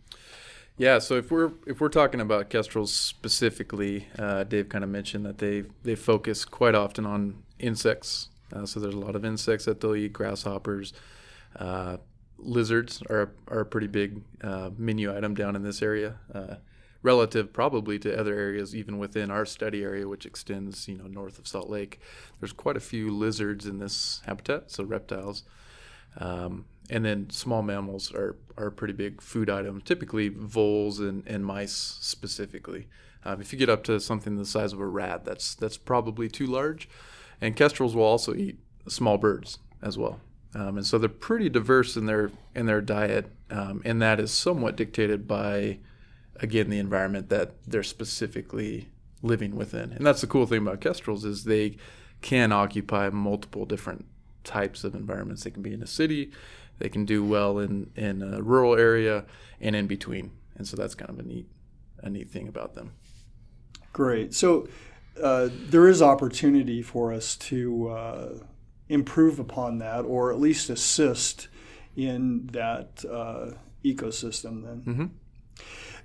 Yeah, 0.76 0.98
so 0.98 1.14
if 1.14 1.30
we're 1.30 1.52
if 1.66 1.80
we're 1.80 1.88
talking 1.88 2.20
about 2.20 2.50
kestrels 2.50 2.92
specifically, 2.92 4.08
uh, 4.18 4.44
Dave 4.44 4.68
kind 4.68 4.84
of 4.84 4.90
mentioned 4.90 5.24
that 5.24 5.38
they 5.38 5.64
they 5.84 5.94
focus 5.94 6.44
quite 6.44 6.74
often 6.74 7.06
on 7.06 7.44
insects. 7.58 8.28
Uh, 8.52 8.66
so 8.66 8.80
there's 8.80 8.94
a 8.94 8.98
lot 8.98 9.16
of 9.16 9.24
insects 9.24 9.64
that 9.64 9.80
they'll 9.80 9.96
eat, 9.96 10.12
grasshoppers, 10.12 10.92
uh, 11.56 11.96
lizards 12.38 13.02
are 13.08 13.32
are 13.48 13.60
a 13.60 13.66
pretty 13.66 13.86
big 13.86 14.22
uh, 14.42 14.70
menu 14.76 15.14
item 15.14 15.34
down 15.34 15.56
in 15.56 15.62
this 15.62 15.82
area, 15.82 16.16
uh, 16.34 16.56
relative 17.02 17.52
probably 17.52 17.98
to 17.98 18.18
other 18.18 18.34
areas 18.34 18.74
even 18.74 18.98
within 18.98 19.30
our 19.30 19.46
study 19.46 19.82
area, 19.82 20.08
which 20.08 20.26
extends 20.26 20.88
you 20.88 20.96
know 20.96 21.06
north 21.06 21.38
of 21.38 21.46
Salt 21.46 21.70
Lake. 21.70 22.00
There's 22.40 22.52
quite 22.52 22.76
a 22.76 22.80
few 22.80 23.10
lizards 23.10 23.66
in 23.66 23.78
this 23.78 24.22
habitat, 24.26 24.70
so 24.70 24.84
reptiles. 24.84 25.44
Um, 26.16 26.66
and 26.90 27.04
then 27.04 27.30
small 27.30 27.62
mammals 27.62 28.12
are, 28.12 28.36
are 28.56 28.66
a 28.66 28.72
pretty 28.72 28.92
big 28.92 29.20
food 29.20 29.48
item, 29.50 29.80
typically 29.80 30.28
voles 30.28 31.00
and, 31.00 31.26
and 31.26 31.44
mice 31.44 31.72
specifically. 31.72 32.86
Um, 33.24 33.40
if 33.40 33.52
you 33.52 33.58
get 33.58 33.70
up 33.70 33.82
to 33.84 33.98
something 33.98 34.36
the 34.36 34.44
size 34.44 34.72
of 34.72 34.80
a 34.80 34.86
rat, 34.86 35.24
that's 35.24 35.54
that's 35.54 35.78
probably 35.78 36.28
too 36.28 36.46
large. 36.46 36.88
And 37.40 37.56
kestrels 37.56 37.94
will 37.94 38.04
also 38.04 38.34
eat 38.34 38.58
small 38.88 39.18
birds 39.18 39.58
as 39.82 39.98
well. 39.98 40.20
Um, 40.54 40.76
and 40.78 40.86
so 40.86 40.98
they're 40.98 41.08
pretty 41.08 41.48
diverse 41.48 41.96
in 41.96 42.06
their 42.06 42.30
in 42.54 42.66
their 42.66 42.80
diet, 42.80 43.26
um, 43.50 43.82
and 43.84 44.00
that 44.00 44.20
is 44.20 44.30
somewhat 44.30 44.76
dictated 44.76 45.26
by, 45.26 45.78
again, 46.36 46.70
the 46.70 46.78
environment 46.78 47.28
that 47.30 47.54
they're 47.66 47.82
specifically 47.82 48.88
living 49.20 49.56
within. 49.56 49.92
And 49.92 50.06
that's 50.06 50.20
the 50.20 50.28
cool 50.28 50.46
thing 50.46 50.58
about 50.58 50.80
kestrels 50.80 51.24
is 51.24 51.44
they 51.44 51.76
can 52.22 52.52
occupy 52.52 53.10
multiple 53.10 53.66
different 53.66 54.06
types 54.44 54.84
of 54.84 54.94
environments. 54.94 55.42
They 55.42 55.50
can 55.50 55.62
be 55.62 55.74
in 55.74 55.82
a 55.82 55.86
city, 55.88 56.30
they 56.78 56.88
can 56.88 57.04
do 57.04 57.24
well 57.24 57.58
in 57.58 57.90
in 57.96 58.22
a 58.22 58.40
rural 58.40 58.76
area, 58.76 59.24
and 59.60 59.74
in 59.74 59.88
between. 59.88 60.30
And 60.56 60.68
so 60.68 60.76
that's 60.76 60.94
kind 60.94 61.10
of 61.10 61.18
a 61.18 61.24
neat 61.24 61.48
a 61.98 62.10
neat 62.10 62.30
thing 62.30 62.46
about 62.46 62.74
them. 62.74 62.92
Great. 63.92 64.34
So 64.34 64.68
uh, 65.22 65.48
there 65.52 65.88
is 65.88 66.02
opportunity 66.02 66.82
for 66.82 67.12
us 67.12 67.36
to 67.36 67.88
uh, 67.88 68.28
improve 68.88 69.38
upon 69.38 69.78
that, 69.78 70.00
or 70.02 70.32
at 70.32 70.40
least 70.40 70.70
assist 70.70 71.48
in 71.96 72.46
that 72.52 73.04
uh, 73.10 73.50
ecosystem. 73.84 74.64
Then. 74.64 74.82
Mm-hmm. 74.86 75.04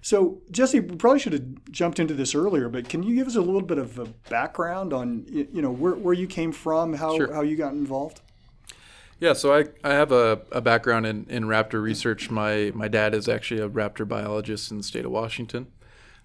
So 0.01 0.41
Jesse, 0.51 0.79
we 0.79 0.95
probably 0.95 1.19
should 1.19 1.33
have 1.33 1.71
jumped 1.71 1.99
into 1.99 2.13
this 2.13 2.33
earlier, 2.33 2.69
but 2.69 2.87
can 2.87 3.03
you 3.03 3.15
give 3.15 3.27
us 3.27 3.35
a 3.35 3.41
little 3.41 3.61
bit 3.61 3.77
of 3.77 3.99
a 3.99 4.05
background 4.29 4.93
on 4.93 5.25
you 5.27 5.61
know 5.61 5.71
where, 5.71 5.95
where 5.95 6.13
you 6.13 6.27
came 6.27 6.51
from, 6.51 6.93
how 6.93 7.17
Sure. 7.17 7.33
how 7.33 7.41
you 7.41 7.57
got 7.57 7.73
involved? 7.73 8.21
Yeah, 9.19 9.33
so 9.33 9.53
I, 9.53 9.65
I 9.83 9.89
have 9.89 10.13
a, 10.13 10.39
a 10.49 10.61
background 10.61 11.05
in, 11.05 11.25
in 11.29 11.43
raptor 11.43 11.81
research. 11.81 12.29
My 12.29 12.71
my 12.73 12.87
dad 12.87 13.13
is 13.13 13.27
actually 13.27 13.59
a 13.61 13.69
raptor 13.69 14.07
biologist 14.07 14.71
in 14.71 14.77
the 14.77 14.83
state 14.83 15.03
of 15.03 15.11
Washington. 15.11 15.67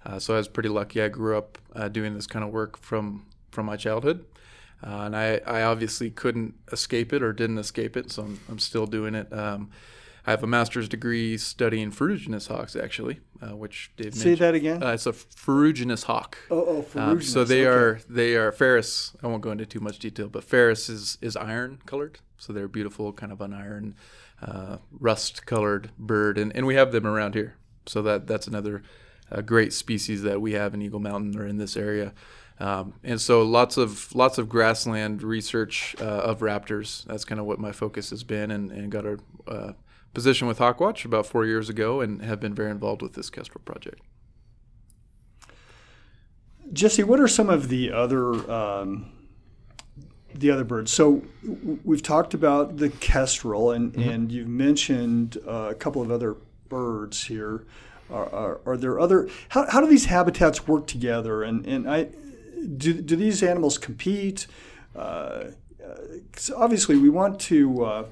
Uh, 0.04 0.18
so 0.18 0.34
I 0.34 0.38
was 0.38 0.48
pretty 0.48 0.68
lucky. 0.68 1.00
I 1.02 1.08
grew 1.08 1.36
up 1.36 1.58
uh, 1.74 1.88
doing 1.88 2.14
this 2.14 2.26
kind 2.26 2.44
of 2.44 2.50
work 2.50 2.76
from 2.78 3.26
from 3.50 3.66
my 3.66 3.76
childhood, 3.76 4.24
uh, 4.84 5.02
and 5.02 5.16
I, 5.16 5.40
I 5.46 5.62
obviously 5.62 6.10
couldn't 6.10 6.54
escape 6.72 7.12
it 7.12 7.22
or 7.22 7.32
didn't 7.32 7.58
escape 7.58 7.96
it. 7.96 8.10
So 8.10 8.22
I'm, 8.24 8.40
I'm 8.48 8.58
still 8.58 8.86
doing 8.86 9.14
it. 9.14 9.32
Um, 9.32 9.70
I 10.26 10.30
have 10.30 10.42
a 10.42 10.46
master's 10.46 10.88
degree 10.88 11.36
studying 11.36 11.90
ferruginous 11.90 12.48
hawks, 12.48 12.74
actually, 12.76 13.20
uh, 13.42 13.54
which 13.54 13.92
Dave 13.96 14.14
Say 14.14 14.30
mentioned. 14.30 14.38
that 14.48 14.54
again. 14.54 14.82
Uh, 14.82 14.88
it's 14.92 15.06
a 15.06 15.12
ferruginous 15.12 16.04
hawk. 16.04 16.38
oh, 16.50 16.84
oh, 16.96 17.00
Um, 17.00 17.20
so 17.22 17.44
they 17.44 17.66
okay. 17.66 17.76
are 17.76 18.00
they 18.08 18.34
are 18.34 18.50
ferrous. 18.50 19.14
I 19.22 19.26
won't 19.26 19.42
go 19.42 19.50
into 19.52 19.66
too 19.66 19.80
much 19.80 19.98
detail, 19.98 20.28
but 20.28 20.42
ferrous 20.44 20.88
is 20.88 21.18
is 21.22 21.36
iron 21.36 21.80
colored. 21.86 22.18
So 22.38 22.52
they're 22.52 22.68
beautiful, 22.68 23.12
kind 23.12 23.32
of 23.32 23.40
an 23.40 23.54
iron, 23.54 23.94
uh, 24.42 24.78
rust 24.98 25.46
colored 25.46 25.90
bird, 25.98 26.36
and, 26.38 26.54
and 26.56 26.66
we 26.66 26.74
have 26.74 26.90
them 26.92 27.06
around 27.06 27.34
here. 27.34 27.54
So 27.86 28.02
that 28.02 28.26
that's 28.26 28.46
another 28.46 28.82
uh, 29.30 29.40
great 29.40 29.72
species 29.72 30.22
that 30.22 30.40
we 30.40 30.52
have 30.52 30.74
in 30.74 30.82
Eagle 30.82 31.00
Mountain 31.00 31.38
or 31.38 31.46
in 31.46 31.58
this 31.58 31.76
area. 31.76 32.12
Um, 32.60 32.94
and 33.02 33.20
so 33.20 33.42
lots 33.42 33.76
of 33.76 34.14
lots 34.14 34.38
of 34.38 34.48
grassland 34.48 35.22
research 35.22 35.96
uh, 36.00 36.04
of 36.04 36.40
raptors. 36.40 37.04
That's 37.04 37.24
kind 37.24 37.40
of 37.40 37.46
what 37.46 37.58
my 37.58 37.72
focus 37.72 38.10
has 38.10 38.22
been, 38.22 38.50
and, 38.52 38.70
and 38.70 38.92
got 38.92 39.04
a 39.04 39.18
uh, 39.48 39.72
position 40.12 40.46
with 40.46 40.58
Hawkwatch 40.58 41.04
about 41.04 41.26
four 41.26 41.44
years 41.46 41.68
ago, 41.68 42.00
and 42.00 42.22
have 42.22 42.38
been 42.38 42.54
very 42.54 42.70
involved 42.70 43.02
with 43.02 43.14
this 43.14 43.28
kestrel 43.28 43.60
project. 43.64 44.00
Jesse, 46.72 47.02
what 47.02 47.20
are 47.20 47.28
some 47.28 47.50
of 47.50 47.68
the 47.68 47.92
other 47.92 48.50
um, 48.50 49.10
the 50.32 50.50
other 50.50 50.64
birds? 50.64 50.92
So 50.92 51.22
w- 51.44 51.80
we've 51.84 52.02
talked 52.02 52.34
about 52.34 52.76
the 52.78 52.90
kestrel, 52.90 53.72
and, 53.72 53.92
Mm-hmm. 53.92 54.10
and 54.10 54.32
you've 54.32 54.48
mentioned 54.48 55.38
uh, 55.46 55.68
a 55.70 55.74
couple 55.74 56.02
of 56.02 56.10
other 56.10 56.36
birds 56.68 57.24
here. 57.24 57.66
Are, 58.10 58.28
are, 58.34 58.60
are 58.66 58.76
there 58.76 59.00
other? 59.00 59.28
How, 59.50 59.68
how 59.70 59.80
do 59.80 59.86
these 59.86 60.06
habitats 60.06 60.66
work 60.68 60.86
together? 60.86 61.42
And 61.42 61.66
and 61.66 61.88
I 61.90 62.08
do 62.76 62.92
do 62.94 63.16
these 63.16 63.42
animals 63.42 63.78
compete? 63.78 64.46
Uh, 64.94 64.98
uh, 65.84 65.94
obviously, 66.56 66.96
we 66.96 67.08
want 67.08 67.40
to. 67.42 67.84
Uh, 67.84 68.04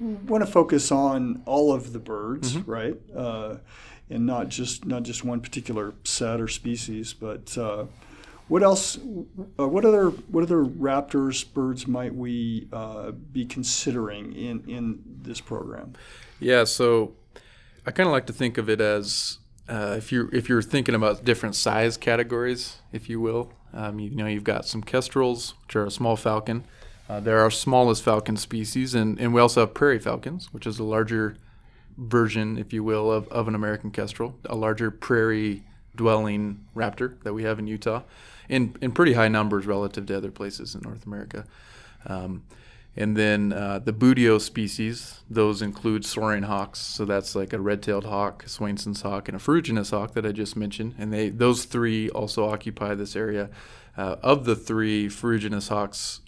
want 0.00 0.44
to 0.44 0.48
focus 0.50 0.92
on 0.92 1.42
all 1.46 1.72
of 1.72 1.92
the 1.92 1.98
birds, 1.98 2.54
Mm-hmm. 2.54 2.70
right? 2.70 2.96
Uh, 3.14 3.56
and 4.08 4.24
not 4.24 4.48
just 4.48 4.84
not 4.84 5.02
just 5.02 5.24
one 5.24 5.40
particular 5.40 5.94
set 6.04 6.40
or 6.40 6.46
species, 6.46 7.12
but 7.12 7.56
uh, 7.58 7.86
what 8.46 8.62
else? 8.62 8.98
Uh, 9.58 9.66
what 9.66 9.84
other 9.84 10.10
what 10.10 10.44
other 10.44 10.62
raptors, 10.64 11.44
birds 11.52 11.88
might 11.88 12.14
we 12.14 12.68
uh, 12.72 13.10
be 13.10 13.44
considering 13.46 14.32
in 14.34 14.62
in 14.68 15.00
this 15.22 15.40
program? 15.40 15.94
Yeah, 16.38 16.64
so 16.64 17.14
I 17.86 17.90
kind 17.90 18.06
of 18.06 18.12
like 18.12 18.26
to 18.26 18.32
think 18.32 18.58
of 18.58 18.70
it 18.70 18.80
as 18.80 19.38
uh, 19.68 19.94
if 19.96 20.10
you 20.12 20.30
if 20.32 20.48
you're 20.48 20.62
thinking 20.62 20.94
about 20.94 21.24
different 21.24 21.54
size 21.54 21.96
categories, 21.96 22.78
if 22.92 23.08
you 23.08 23.20
will. 23.20 23.52
Um, 23.72 23.98
you, 23.98 24.10
know, 24.10 24.26
you've 24.26 24.44
got 24.44 24.66
some 24.66 24.82
kestrels, 24.82 25.54
which 25.66 25.74
are 25.74 25.84
a 25.84 25.90
small 25.90 26.16
falcon. 26.16 26.64
Uh, 27.08 27.20
they're 27.20 27.40
our 27.40 27.50
smallest 27.50 28.02
falcon 28.02 28.36
species, 28.36 28.94
and, 28.94 29.18
and 29.20 29.34
we 29.34 29.40
also 29.40 29.60
have 29.60 29.74
prairie 29.74 29.98
falcons, 29.98 30.52
which 30.52 30.66
is 30.66 30.78
a 30.78 30.84
larger 30.84 31.36
version, 31.98 32.56
if 32.56 32.72
you 32.72 32.84
will, 32.84 33.10
of, 33.10 33.28
of 33.28 33.48
an 33.48 33.54
American 33.54 33.90
kestrel, 33.90 34.38
a 34.46 34.54
larger 34.54 34.90
prairie 34.90 35.64
dwelling 35.96 36.64
raptor 36.74 37.20
that 37.24 37.34
we 37.34 37.42
have 37.42 37.58
in 37.58 37.66
Utah, 37.66 38.02
in 38.48 38.76
in 38.80 38.92
pretty 38.92 39.14
high 39.14 39.28
numbers 39.28 39.66
relative 39.66 40.06
to 40.06 40.16
other 40.16 40.30
places 40.30 40.74
in 40.74 40.80
North 40.82 41.04
America. 41.04 41.44
Um, 42.06 42.44
and 42.96 43.16
then 43.16 43.52
uh, 43.52 43.80
the 43.80 43.92
Buteo 43.92 44.40
species, 44.40 45.20
those 45.28 45.60
include 45.62 46.04
soaring 46.04 46.44
hawks. 46.44 46.78
So 46.78 47.04
that's 47.04 47.34
like 47.34 47.52
a 47.52 47.60
red-tailed 47.60 48.04
hawk, 48.04 48.44
Swainson's 48.46 49.02
hawk, 49.02 49.28
and 49.28 49.36
a 49.36 49.40
ferruginous 49.40 49.90
hawk 49.90 50.14
that 50.14 50.24
I 50.24 50.32
just 50.32 50.56
mentioned. 50.56 50.94
And 50.98 51.12
they 51.12 51.28
those 51.30 51.64
three 51.64 52.08
also 52.10 52.48
occupy 52.48 52.94
this 52.94 53.16
area. 53.16 53.50
Uh, 53.96 54.16
of 54.22 54.44
the 54.44 54.56
three, 54.56 55.08
ferruginous 55.08 55.68
hawks 55.68 56.20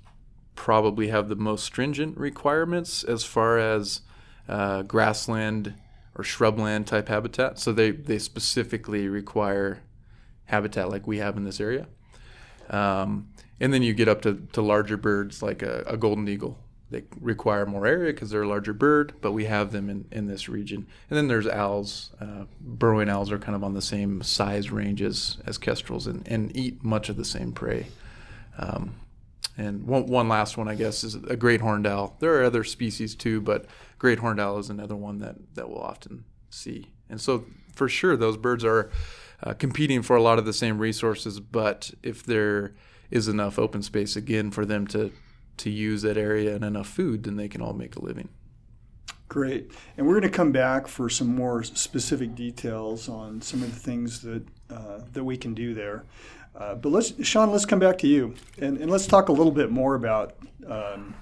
probably 0.54 1.08
have 1.08 1.28
the 1.28 1.36
most 1.36 1.64
stringent 1.64 2.16
requirements 2.16 3.04
as 3.04 3.24
far 3.24 3.58
as 3.58 4.00
uh, 4.48 4.82
grassland 4.82 5.74
or 6.14 6.24
shrubland 6.24 6.86
type 6.86 7.08
habitat. 7.08 7.58
So 7.58 7.72
they, 7.72 7.90
they 7.90 8.18
specifically 8.18 9.08
require 9.08 9.82
habitat 10.46 10.90
like 10.90 11.06
we 11.06 11.18
have 11.18 11.36
in 11.36 11.44
this 11.44 11.60
area. 11.60 11.86
Um, 12.70 13.28
and 13.60 13.72
then 13.72 13.82
you 13.82 13.94
get 13.94 14.08
up 14.08 14.22
to, 14.22 14.46
to 14.52 14.62
larger 14.62 14.96
birds 14.96 15.42
like 15.42 15.62
a, 15.62 15.84
a 15.86 15.96
golden 15.96 16.28
eagle. 16.28 16.58
They 16.88 17.02
require 17.20 17.66
more 17.66 17.86
area 17.86 18.12
because 18.12 18.30
they're 18.30 18.42
a 18.42 18.48
larger 18.48 18.72
bird, 18.72 19.14
but 19.20 19.32
we 19.32 19.46
have 19.46 19.72
them 19.72 19.90
in, 19.90 20.06
in 20.12 20.26
this 20.26 20.48
region. 20.48 20.86
And 21.10 21.16
then 21.16 21.26
there's 21.26 21.48
owls. 21.48 22.12
Uh, 22.20 22.44
burrowing 22.60 23.08
owls 23.08 23.32
are 23.32 23.38
kind 23.38 23.56
of 23.56 23.64
on 23.64 23.74
the 23.74 23.82
same 23.82 24.22
size 24.22 24.70
range 24.70 25.02
as, 25.02 25.38
as 25.46 25.58
kestrels 25.58 26.06
and, 26.06 26.26
and 26.28 26.56
eat 26.56 26.84
much 26.84 27.08
of 27.08 27.16
the 27.16 27.24
same 27.24 27.52
prey. 27.52 27.88
Um, 28.56 28.94
and 29.58 29.84
one, 29.86 30.06
one 30.06 30.28
last 30.28 30.56
one, 30.56 30.68
I 30.68 30.74
guess, 30.74 31.02
is 31.02 31.14
a 31.14 31.34
great 31.34 31.60
horned 31.60 31.86
owl. 31.86 32.16
There 32.20 32.40
are 32.40 32.44
other 32.44 32.62
species 32.62 33.16
too, 33.16 33.40
but 33.40 33.66
great 33.98 34.20
horned 34.20 34.40
owl 34.40 34.58
is 34.58 34.70
another 34.70 34.96
one 34.96 35.18
that, 35.20 35.36
that 35.54 35.68
we'll 35.68 35.82
often 35.82 36.24
see. 36.50 36.86
And 37.08 37.20
so, 37.20 37.46
for 37.74 37.88
sure, 37.88 38.16
those 38.16 38.36
birds 38.36 38.64
are 38.64 38.90
uh, 39.42 39.54
competing 39.54 40.02
for 40.02 40.14
a 40.14 40.22
lot 40.22 40.38
of 40.38 40.44
the 40.44 40.52
same 40.52 40.78
resources, 40.78 41.40
but 41.40 41.90
if 42.02 42.22
there 42.22 42.74
is 43.10 43.28
enough 43.28 43.58
open 43.58 43.82
space 43.82 44.16
again 44.16 44.50
for 44.50 44.64
them 44.64 44.86
to, 44.88 45.12
to 45.58 45.70
use 45.70 46.02
that 46.02 46.16
area 46.16 46.54
and 46.54 46.64
enough 46.64 46.88
food, 46.88 47.24
then 47.24 47.36
they 47.36 47.48
can 47.48 47.62
all 47.62 47.72
make 47.72 47.96
a 47.96 48.00
living. 48.00 48.28
Great. 49.28 49.72
And 49.96 50.06
we're 50.06 50.20
going 50.20 50.30
to 50.30 50.36
come 50.36 50.52
back 50.52 50.86
for 50.86 51.08
some 51.08 51.34
more 51.34 51.62
specific 51.64 52.34
details 52.34 53.08
on 53.08 53.42
some 53.42 53.62
of 53.62 53.74
the 53.74 53.80
things 53.80 54.22
that 54.22 54.44
uh, 54.70 55.00
that 55.12 55.24
we 55.24 55.36
can 55.36 55.54
do 55.54 55.74
there. 55.74 56.04
Uh, 56.54 56.74
but 56.74 56.90
let's, 56.90 57.12
Sean, 57.26 57.50
let's 57.52 57.66
come 57.66 57.78
back 57.78 57.98
to 57.98 58.06
you 58.06 58.34
and, 58.58 58.78
and 58.78 58.90
let's 58.90 59.06
talk 59.06 59.28
a 59.28 59.32
little 59.32 59.52
bit 59.52 59.70
more 59.70 59.94
about 59.94 60.36
um, 60.66 61.14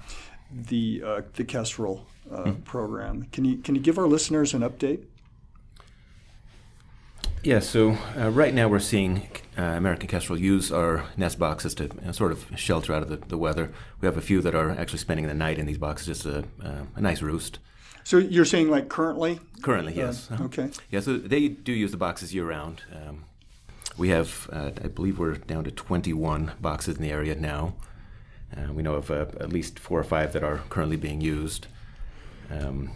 the 0.51 1.01
uh, 1.05 1.21
the 1.33 1.43
kestrel 1.43 2.05
uh, 2.31 2.53
program. 2.63 3.23
Can 3.31 3.43
you 3.43 3.57
can 3.57 3.75
you 3.75 3.81
give 3.81 3.97
our 3.97 4.07
listeners 4.07 4.53
an 4.53 4.61
update? 4.61 5.03
Yeah, 7.45 7.59
so 7.59 7.95
uh, 8.17 8.31
right 8.31 8.51
now 8.55 8.67
we're 8.67 8.79
seeing 8.79 9.27
uh, 9.55 9.61
American 9.61 10.07
kestrel 10.07 10.35
use 10.35 10.71
our 10.71 11.05
nest 11.15 11.37
boxes 11.37 11.75
to 11.75 11.83
you 11.83 11.91
know, 12.03 12.11
sort 12.11 12.31
of 12.31 12.43
shelter 12.55 12.91
out 12.91 13.03
of 13.03 13.09
the, 13.09 13.17
the 13.17 13.37
weather. 13.37 13.71
We 14.01 14.07
have 14.07 14.17
a 14.17 14.21
few 14.21 14.41
that 14.41 14.55
are 14.55 14.71
actually 14.71 14.97
spending 14.97 15.27
the 15.27 15.35
night 15.35 15.59
in 15.59 15.67
these 15.67 15.77
boxes, 15.77 16.07
just 16.07 16.25
a, 16.25 16.39
uh, 16.63 16.85
a 16.95 17.01
nice 17.01 17.21
roost. 17.21 17.59
So 18.03 18.17
you're 18.17 18.45
saying 18.45 18.71
like 18.71 18.89
currently? 18.89 19.39
Currently, 19.61 19.93
yes. 19.93 20.31
Uh, 20.31 20.45
okay. 20.45 20.71
Yeah, 20.89 21.01
so 21.01 21.19
they 21.19 21.47
do 21.49 21.71
use 21.71 21.91
the 21.91 21.97
boxes 21.97 22.33
year 22.33 22.47
round. 22.47 22.81
Um, 22.91 23.25
we 23.95 24.09
have, 24.09 24.49
uh, 24.51 24.71
I 24.83 24.87
believe 24.87 25.19
we're 25.19 25.35
down 25.35 25.65
to 25.65 25.71
21 25.71 26.53
boxes 26.59 26.95
in 26.95 27.03
the 27.03 27.11
area 27.11 27.35
now. 27.35 27.75
Uh, 28.57 28.73
we 28.73 28.81
know 28.81 28.95
of 28.95 29.11
uh, 29.11 29.27
at 29.39 29.53
least 29.53 29.77
four 29.77 29.99
or 29.99 30.03
five 30.03 30.33
that 30.33 30.43
are 30.43 30.63
currently 30.69 30.97
being 30.97 31.21
used. 31.21 31.67
Um, 32.49 32.93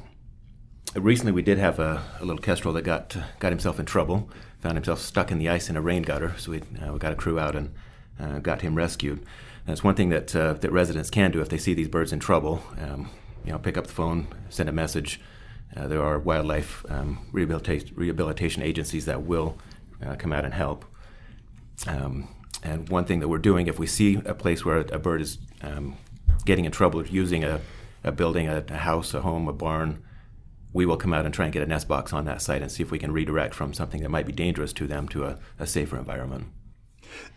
recently, 0.95 1.31
we 1.31 1.41
did 1.41 1.57
have 1.57 1.79
a, 1.79 2.03
a, 2.19 2.25
little 2.25 2.41
kestrel 2.41 2.73
that 2.73 2.83
got 2.83 3.15
got 3.39 3.51
himself 3.51 3.79
in 3.79 3.85
trouble. 3.85 4.29
Found 4.61 4.75
himself 4.75 4.99
stuck 4.99 5.31
in 5.31 5.39
the 5.39 5.49
ice 5.49 5.69
in 5.69 5.77
a 5.77 5.81
rain 5.81 6.03
gutter, 6.03 6.33
so 6.37 6.51
we, 6.51 6.61
uh, 6.81 6.91
we 6.91 6.99
got 6.99 7.13
a 7.13 7.15
crew 7.15 7.39
out 7.39 7.55
and 7.55 7.73
uh, 8.19 8.39
got 8.39 8.61
him 8.61 8.75
rescued. 8.75 9.23
That's 9.65 9.83
one 9.83 9.95
thing 9.95 10.09
that 10.09 10.35
uh, 10.35 10.53
that 10.53 10.71
residents 10.71 11.09
can 11.09 11.31
do 11.31 11.41
if 11.41 11.49
they 11.49 11.57
see 11.57 11.73
these 11.73 11.87
birds 11.87 12.11
in 12.11 12.19
trouble. 12.19 12.61
Um, 12.79 13.09
you 13.45 13.51
know, 13.51 13.59
pick 13.59 13.77
up 13.77 13.87
the 13.87 13.93
phone, 13.93 14.27
send 14.49 14.67
a 14.67 14.73
message. 14.73 15.21
Uh, 15.75 15.87
there 15.87 16.01
are 16.01 16.17
wildlife 16.17 16.83
um, 16.89 17.19
rehabilitation, 17.31 17.91
rehabilitation 17.95 18.63
agencies 18.63 19.05
that 19.05 19.23
will 19.23 19.57
uh, 20.05 20.15
come 20.15 20.33
out 20.33 20.43
and 20.43 20.53
help. 20.53 20.85
Um, 21.87 22.27
and 22.63 22.89
one 22.89 23.05
thing 23.05 23.19
that 23.19 23.27
we're 23.27 23.37
doing, 23.37 23.67
if 23.67 23.79
we 23.79 23.87
see 23.87 24.15
a 24.25 24.33
place 24.33 24.65
where 24.65 24.79
a 24.79 24.99
bird 24.99 25.21
is 25.21 25.37
um, 25.61 25.95
getting 26.45 26.65
in 26.65 26.71
trouble 26.71 27.05
using 27.05 27.43
a, 27.43 27.61
a 28.03 28.11
building, 28.11 28.47
a, 28.47 28.63
a, 28.67 28.77
house, 28.77 29.13
a 29.13 29.21
home, 29.21 29.47
a 29.47 29.53
barn, 29.53 30.03
we 30.73 30.85
will 30.85 30.97
come 30.97 31.13
out 31.13 31.25
and 31.25 31.33
try 31.33 31.45
and 31.45 31.53
get 31.53 31.63
a 31.63 31.65
nest 31.65 31.87
box 31.87 32.13
on 32.13 32.25
that 32.25 32.41
site 32.41 32.61
and 32.61 32.71
see 32.71 32.83
if 32.83 32.91
we 32.91 32.99
can 32.99 33.11
redirect 33.11 33.53
from 33.53 33.73
something 33.73 34.01
that 34.01 34.09
might 34.09 34.25
be 34.25 34.33
dangerous 34.33 34.73
to 34.73 34.87
them 34.87 35.07
to 35.09 35.25
a, 35.25 35.39
a 35.57 35.65
safer 35.65 35.97
environment. 35.97 36.47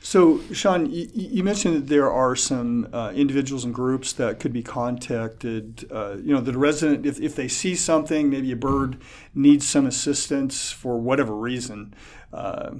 So, 0.01 0.41
Sean, 0.53 0.91
you, 0.91 1.09
you, 1.15 1.43
mentioned 1.43 1.77
that 1.77 1.89
there 1.89 2.11
are 2.11 2.37
some 2.37 2.89
uh, 2.93 3.13
individuals 3.15 3.65
and 3.65 3.75
groups 3.75 4.13
that 4.15 4.41
could 4.41 4.53
be 4.53 4.63
contacted. 4.63 5.89
Uh, 5.91 6.17
you 6.17 6.35
know, 6.35 6.41
the 6.41 6.57
resident, 6.59 7.07
if, 7.07 7.21
if 7.21 7.35
they 7.37 7.49
see 7.49 7.75
something, 7.75 8.29
maybe 8.29 8.53
a 8.53 8.57
bird 8.57 9.01
needs 9.35 9.67
some 9.67 9.87
assistance 9.87 10.71
for 10.71 10.99
whatever 10.99 11.35
reason. 11.35 11.95
Uh, 12.33 12.73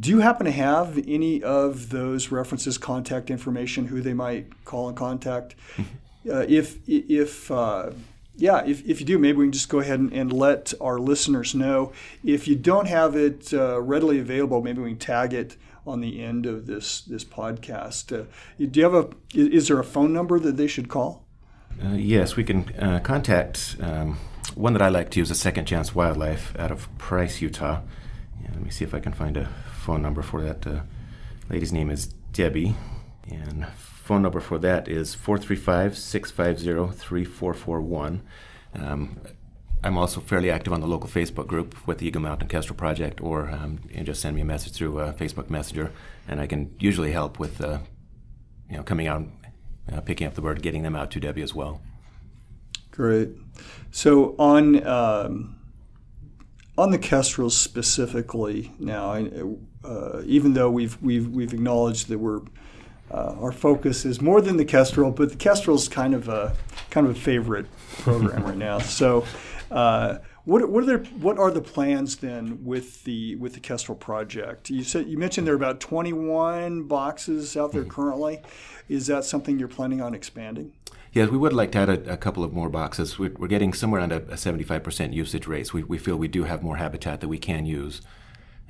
do 0.00 0.10
you 0.10 0.20
happen 0.20 0.46
to 0.46 0.52
have 0.52 0.98
any 1.06 1.42
of 1.42 1.90
those 1.90 2.30
references, 2.30 2.76
contact 2.76 3.30
information, 3.30 3.86
who 3.86 4.00
they 4.00 4.14
might 4.14 4.64
call 4.64 4.88
and 4.88 4.96
contact? 4.96 5.54
Mm-hmm. 5.76 6.30
Uh, 6.30 6.44
if 6.48 6.78
if 6.88 7.50
uh, 7.50 7.90
yeah, 8.36 8.64
if, 8.64 8.84
if 8.84 9.00
you 9.00 9.06
do, 9.06 9.18
maybe 9.18 9.38
we 9.38 9.44
can 9.46 9.52
just 9.52 9.68
go 9.68 9.78
ahead 9.78 10.00
and, 10.00 10.12
and 10.12 10.32
let 10.32 10.74
our 10.80 10.98
listeners 10.98 11.54
know. 11.54 11.92
If 12.24 12.48
you 12.48 12.56
don't 12.56 12.88
have 12.88 13.14
it 13.14 13.52
uh, 13.52 13.80
readily 13.80 14.18
available, 14.18 14.62
maybe 14.62 14.82
we 14.82 14.90
can 14.90 14.98
tag 14.98 15.32
it 15.32 15.56
on 15.86 16.00
the 16.00 16.22
end 16.22 16.46
of 16.46 16.66
this 16.66 17.02
this 17.02 17.24
podcast. 17.24 18.12
Uh, 18.12 18.24
do 18.58 18.80
you 18.80 18.84
have 18.84 18.94
a? 18.94 19.10
Is 19.34 19.68
there 19.68 19.78
a 19.78 19.84
phone 19.84 20.12
number 20.12 20.38
that 20.40 20.56
they 20.56 20.66
should 20.66 20.88
call? 20.88 21.26
Uh, 21.82 21.94
yes, 21.94 22.36
we 22.36 22.44
can 22.44 22.72
uh, 22.78 23.00
contact 23.00 23.76
um, 23.80 24.18
one 24.54 24.72
that 24.72 24.82
I 24.82 24.88
like 24.88 25.10
to 25.10 25.20
use, 25.20 25.30
a 25.30 25.34
Second 25.34 25.66
Chance 25.66 25.94
Wildlife, 25.94 26.56
out 26.58 26.70
of 26.70 26.88
Price, 26.98 27.40
Utah. 27.40 27.80
Yeah, 28.42 28.50
let 28.52 28.62
me 28.62 28.70
see 28.70 28.84
if 28.84 28.94
I 28.94 29.00
can 29.00 29.12
find 29.12 29.36
a 29.36 29.48
phone 29.72 30.02
number 30.02 30.22
for 30.22 30.42
that. 30.42 30.66
Uh, 30.66 30.80
lady's 31.50 31.72
name 31.72 31.90
is 31.90 32.06
Debbie, 32.32 32.74
and 33.28 33.66
phone 34.04 34.20
number 34.20 34.38
for 34.40 34.58
that 34.58 34.86
is 34.86 35.14
435 35.14 35.96
650 35.96 36.98
3441. 36.98 38.22
Um, 38.74 39.18
I'm 39.82 39.96
also 39.96 40.20
fairly 40.20 40.50
active 40.50 40.74
on 40.74 40.82
the 40.82 40.86
local 40.86 41.08
Facebook 41.08 41.46
group 41.46 41.74
with 41.86 41.98
the 41.98 42.06
Eagle 42.06 42.20
Mountain 42.20 42.48
Kestrel 42.48 42.76
Project, 42.76 43.22
or 43.22 43.50
um, 43.50 43.80
just 44.02 44.20
send 44.20 44.36
me 44.36 44.42
a 44.42 44.44
message 44.44 44.74
through 44.74 44.98
uh, 44.98 45.12
Facebook 45.14 45.48
Messenger, 45.48 45.90
and 46.28 46.38
I 46.38 46.46
can 46.46 46.74
usually 46.78 47.12
help 47.12 47.38
with, 47.38 47.62
uh, 47.62 47.78
you 48.70 48.76
know, 48.76 48.82
coming 48.82 49.06
out, 49.06 49.24
uh, 49.90 50.02
picking 50.02 50.26
up 50.26 50.34
the 50.34 50.42
bird, 50.42 50.60
getting 50.60 50.82
them 50.82 50.94
out 50.94 51.10
to 51.12 51.20
Debbie 51.20 51.42
as 51.42 51.54
well. 51.54 51.80
Great. 52.90 53.30
So 53.90 54.34
on 54.38 54.86
um, 54.86 55.56
on 56.76 56.90
the 56.90 56.98
kestrels 56.98 57.56
specifically, 57.56 58.70
now, 58.78 59.14
uh, 59.82 60.20
even 60.26 60.52
though 60.52 60.70
we've 60.70 61.00
we've 61.00 61.28
we've 61.28 61.54
acknowledged 61.54 62.08
that 62.08 62.18
we're 62.18 62.40
uh, 63.10 63.36
our 63.40 63.52
focus 63.52 64.04
is 64.04 64.20
more 64.20 64.40
than 64.40 64.56
the 64.56 64.64
kestrel, 64.64 65.10
but 65.10 65.30
the 65.30 65.36
kestrel 65.36 65.76
is 65.76 65.88
kind 65.88 66.14
of 66.14 66.28
a 66.28 66.56
kind 66.90 67.06
of 67.06 67.16
a 67.16 67.18
favorite 67.18 67.66
program 67.98 68.44
right 68.44 68.56
now. 68.56 68.78
So, 68.94 69.24
uh, 69.70 70.18
what 70.44 70.68
what 70.70 70.82
are 70.84 70.86
there, 70.86 70.98
what 71.20 71.38
are 71.38 71.50
the 71.50 71.60
plans 71.60 72.16
then 72.16 72.64
with 72.64 73.04
the 73.04 73.36
with 73.36 73.54
the 73.54 73.60
kestrel 73.60 73.96
project? 73.96 74.70
You 74.70 74.84
said 74.84 75.08
you 75.08 75.18
mentioned 75.18 75.46
there 75.46 75.54
are 75.54 75.56
about 75.56 75.80
21 75.80 76.84
boxes 76.84 77.56
out 77.56 77.72
there 77.72 77.82
mm-hmm. 77.82 77.90
currently. 77.90 78.42
Is 78.88 79.06
that 79.06 79.24
something 79.24 79.58
you're 79.58 79.68
planning 79.68 80.00
on 80.00 80.14
expanding? 80.14 80.72
Yes, 81.12 81.30
we 81.30 81.38
would 81.38 81.52
like 81.52 81.70
to 81.72 81.78
add 81.78 81.88
a, 81.88 82.12
a 82.14 82.16
couple 82.16 82.42
of 82.42 82.52
more 82.52 82.68
boxes. 82.68 83.20
We're, 83.20 83.32
we're 83.38 83.46
getting 83.46 83.72
somewhere 83.72 84.00
around 84.00 84.10
a, 84.10 84.16
a 84.16 84.34
75% 84.34 85.12
usage 85.12 85.46
rate. 85.46 85.68
So 85.68 85.74
we, 85.74 85.84
we 85.84 85.96
feel 85.96 86.16
we 86.16 86.26
do 86.26 86.42
have 86.42 86.60
more 86.60 86.76
habitat 86.76 87.20
that 87.20 87.28
we 87.28 87.38
can 87.38 87.66
use. 87.66 88.02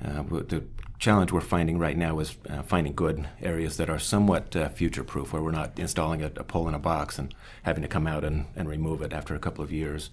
Uh, 0.03 0.21
the 0.21 0.63
challenge 0.99 1.31
we're 1.31 1.41
finding 1.41 1.77
right 1.77 1.97
now 1.97 2.19
is 2.19 2.37
uh, 2.49 2.61
finding 2.63 2.93
good 2.93 3.27
areas 3.41 3.77
that 3.77 3.89
are 3.89 3.99
somewhat 3.99 4.55
uh, 4.55 4.69
future 4.69 5.03
proof, 5.03 5.33
where 5.33 5.41
we're 5.41 5.51
not 5.51 5.77
installing 5.77 6.21
a, 6.21 6.27
a, 6.27 6.43
pole 6.43 6.67
in 6.67 6.73
a 6.73 6.79
box 6.79 7.19
and 7.19 7.33
having 7.63 7.81
to 7.81 7.87
come 7.87 8.07
out 8.07 8.23
and, 8.23 8.45
and 8.55 8.69
remove 8.69 9.01
it 9.01 9.13
after 9.13 9.35
a 9.35 9.39
couple 9.39 9.63
of 9.63 9.71
years. 9.71 10.09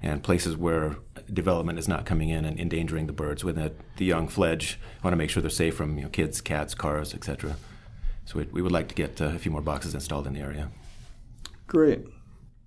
And 0.00 0.22
places 0.22 0.56
where 0.56 0.96
development 1.32 1.78
is 1.78 1.88
not 1.88 2.06
coming 2.06 2.28
in 2.28 2.44
and 2.44 2.58
endangering 2.58 3.08
the 3.08 3.12
birds. 3.12 3.42
When 3.42 3.56
the, 3.56 3.72
the 3.96 4.04
young 4.04 4.28
fledge, 4.28 4.78
want 5.02 5.12
to 5.12 5.16
make 5.16 5.28
sure 5.28 5.40
they're 5.40 5.50
safe 5.50 5.74
from 5.74 5.96
you 5.96 6.04
know, 6.04 6.08
kids, 6.08 6.40
cats, 6.40 6.72
cars, 6.72 7.14
etc. 7.14 7.56
So 8.24 8.38
we, 8.38 8.44
we, 8.52 8.62
would 8.62 8.70
like 8.70 8.88
to 8.88 8.94
get 8.94 9.20
uh, 9.20 9.26
a 9.26 9.38
few 9.38 9.50
more 9.50 9.60
boxes 9.60 9.94
installed 9.94 10.28
in 10.28 10.34
the 10.34 10.40
area. 10.40 10.70
Great. 11.66 12.06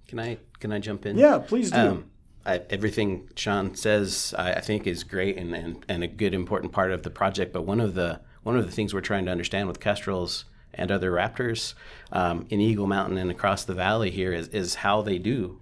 Can 0.08 0.20
I 0.20 0.40
can 0.60 0.74
I 0.74 0.80
jump 0.80 1.06
in? 1.06 1.18
Yeah, 1.18 1.38
please 1.38 1.72
do. 1.72 1.78
Um, 1.78 2.11
I, 2.46 2.62
everything 2.70 3.30
Sean 3.36 3.76
says, 3.76 4.34
I, 4.38 4.54
I 4.54 4.62
think, 4.62 4.88
is 4.88 5.04
great 5.04 5.38
and, 5.38 5.54
and, 5.54 5.86
and 5.88 6.04
a 6.04 6.08
good 6.08 6.34
important 6.34 6.72
part 6.72 6.92
of 6.92 7.04
the 7.04 7.10
project. 7.10 7.54
But 7.54 7.64
one 7.64 7.80
of 7.80 7.94
the 7.94 8.22
one 8.44 8.58
of 8.58 8.66
the 8.66 8.72
things 8.72 8.94
we're 8.94 9.02
trying 9.02 9.26
to 9.26 9.32
understand 9.32 9.68
with 9.68 9.80
kestrels 9.80 10.46
and 10.74 10.92
other 10.92 11.12
raptors 11.12 11.76
um, 12.12 12.46
in 12.50 12.60
Eagle 12.60 12.88
Mountain 12.88 13.18
and 13.18 13.30
across 13.30 13.64
the 13.64 13.74
valley 13.74 14.10
here 14.10 14.34
is, 14.34 14.48
is 14.50 14.76
how 14.76 15.02
they 15.02 15.20
do 15.20 15.60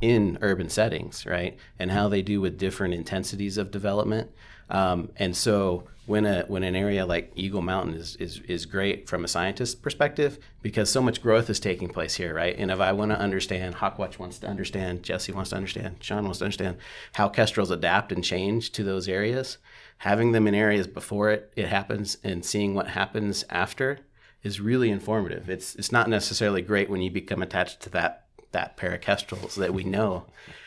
in 0.00 0.38
urban 0.40 0.68
settings, 0.68 1.26
right? 1.26 1.56
And 1.78 1.90
how 1.90 2.08
they 2.08 2.22
do 2.22 2.40
with 2.40 2.58
different 2.58 2.94
intensities 2.94 3.56
of 3.58 3.70
development. 3.70 4.30
Um, 4.68 5.10
and 5.16 5.36
so 5.36 5.88
when 6.06 6.26
a 6.26 6.44
when 6.48 6.64
an 6.64 6.74
area 6.74 7.06
like 7.06 7.32
Eagle 7.36 7.62
Mountain 7.62 7.94
is, 7.94 8.16
is 8.16 8.40
is 8.48 8.66
great 8.66 9.08
from 9.08 9.24
a 9.24 9.28
scientist 9.28 9.82
perspective 9.82 10.38
because 10.60 10.90
so 10.90 11.00
much 11.00 11.22
growth 11.22 11.48
is 11.48 11.60
taking 11.60 11.88
place 11.88 12.16
here, 12.16 12.34
right? 12.34 12.56
And 12.58 12.70
if 12.70 12.80
I 12.80 12.92
want 12.92 13.12
to 13.12 13.18
understand, 13.18 13.76
Hawkwatch 13.76 14.18
wants 14.18 14.38
to 14.40 14.48
understand, 14.48 15.04
Jesse 15.04 15.32
wants 15.32 15.50
to 15.50 15.56
understand, 15.56 15.96
Sean 16.00 16.24
wants 16.24 16.40
to 16.40 16.44
understand 16.44 16.78
how 17.12 17.28
kestrels 17.28 17.70
adapt 17.70 18.10
and 18.10 18.24
change 18.24 18.72
to 18.72 18.82
those 18.82 19.08
areas. 19.08 19.58
Having 19.98 20.32
them 20.32 20.48
in 20.48 20.54
areas 20.54 20.88
before 20.88 21.30
it 21.30 21.52
it 21.54 21.68
happens 21.68 22.18
and 22.24 22.44
seeing 22.44 22.74
what 22.74 22.88
happens 22.88 23.44
after 23.48 24.00
is 24.42 24.60
really 24.60 24.90
informative. 24.90 25.48
It's 25.48 25.76
it's 25.76 25.92
not 25.92 26.08
necessarily 26.08 26.62
great 26.62 26.90
when 26.90 27.00
you 27.00 27.10
become 27.10 27.42
attached 27.42 27.80
to 27.82 27.90
that 27.90 28.26
that 28.50 28.76
pair 28.76 28.92
of 28.92 29.00
kestrels 29.00 29.54
that 29.54 29.72
we 29.72 29.84
know. 29.84 30.26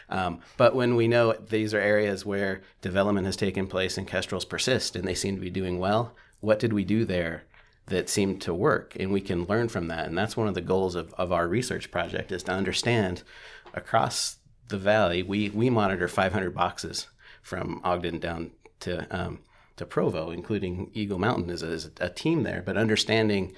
Um, 0.10 0.40
but 0.58 0.76
when 0.76 0.96
we 0.96 1.08
know 1.08 1.34
these 1.34 1.74
are 1.74 1.80
areas 1.80 2.26
where 2.26 2.62
development 2.82 3.26
has 3.26 3.36
taken 3.36 3.68
place 3.68 3.98
and 3.98 4.08
kestrels 4.08 4.46
persist 4.46 4.96
and 4.96 5.08
they 5.08 5.16
seem 5.16 5.36
to 5.36 5.42
be 5.42 5.50
doing 5.50 5.80
well, 5.80 6.16
what 6.40 6.60
did 6.60 6.74
we 6.74 6.84
do 6.84 7.06
there 7.06 7.44
that 7.88 8.10
seemed 8.10 8.42
to 8.42 8.54
work? 8.54 8.96
And 9.00 9.12
we 9.12 9.22
can 9.22 9.46
learn 9.46 9.68
from 9.68 9.88
that. 9.88 10.06
And 10.06 10.18
that's 10.18 10.38
one 10.38 10.48
of 10.48 10.54
the 10.54 10.62
goals 10.62 10.96
of, 10.96 11.14
of 11.16 11.32
our 11.32 11.48
research 11.48 11.92
project 11.92 12.32
is 12.32 12.44
to 12.44 12.52
understand 12.52 13.24
across 13.74 14.38
the 14.68 14.78
valley, 14.78 15.22
we, 15.24 15.50
we 15.50 15.70
monitor 15.70 16.08
500 16.08 16.54
boxes 16.54 17.08
from 17.42 17.82
Ogden 17.84 18.20
down 18.20 18.52
to, 18.82 19.08
um, 19.16 19.40
to 19.78 19.86
Provo, 19.86 20.32
including 20.32 20.90
Eagle 20.94 21.20
Mountain 21.20 21.50
as 21.50 21.62
a, 21.62 21.68
as 21.68 21.92
a 22.00 22.10
team 22.10 22.44
there, 22.44 22.64
but 22.66 22.78
understanding 22.78 23.54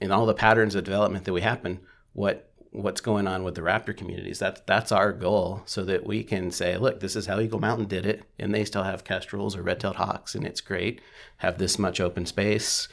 in 0.00 0.10
all 0.10 0.26
the 0.26 0.34
patterns 0.34 0.74
of 0.74 0.84
development 0.84 1.24
that 1.24 1.32
we 1.32 1.40
happen, 1.40 1.80
what 2.12 2.50
what's 2.74 3.00
going 3.00 3.28
on 3.28 3.44
with 3.44 3.54
the 3.54 3.60
raptor 3.60 3.96
communities. 3.96 4.40
That's 4.40 4.60
that's 4.66 4.92
our 4.92 5.12
goal, 5.12 5.62
so 5.64 5.84
that 5.84 6.04
we 6.04 6.24
can 6.24 6.50
say, 6.50 6.76
look, 6.76 7.00
this 7.00 7.16
is 7.16 7.26
how 7.26 7.40
Eagle 7.40 7.60
Mountain 7.60 7.86
did 7.86 8.04
it, 8.04 8.24
and 8.38 8.52
they 8.52 8.64
still 8.64 8.82
have 8.82 9.04
kestrels 9.04 9.56
or 9.56 9.62
red-tailed 9.62 9.96
hawks, 9.96 10.34
and 10.34 10.44
it's 10.44 10.60
great. 10.60 11.00
Have 11.38 11.58
this 11.58 11.78
much 11.78 12.00
open 12.00 12.26
space. 12.26 12.88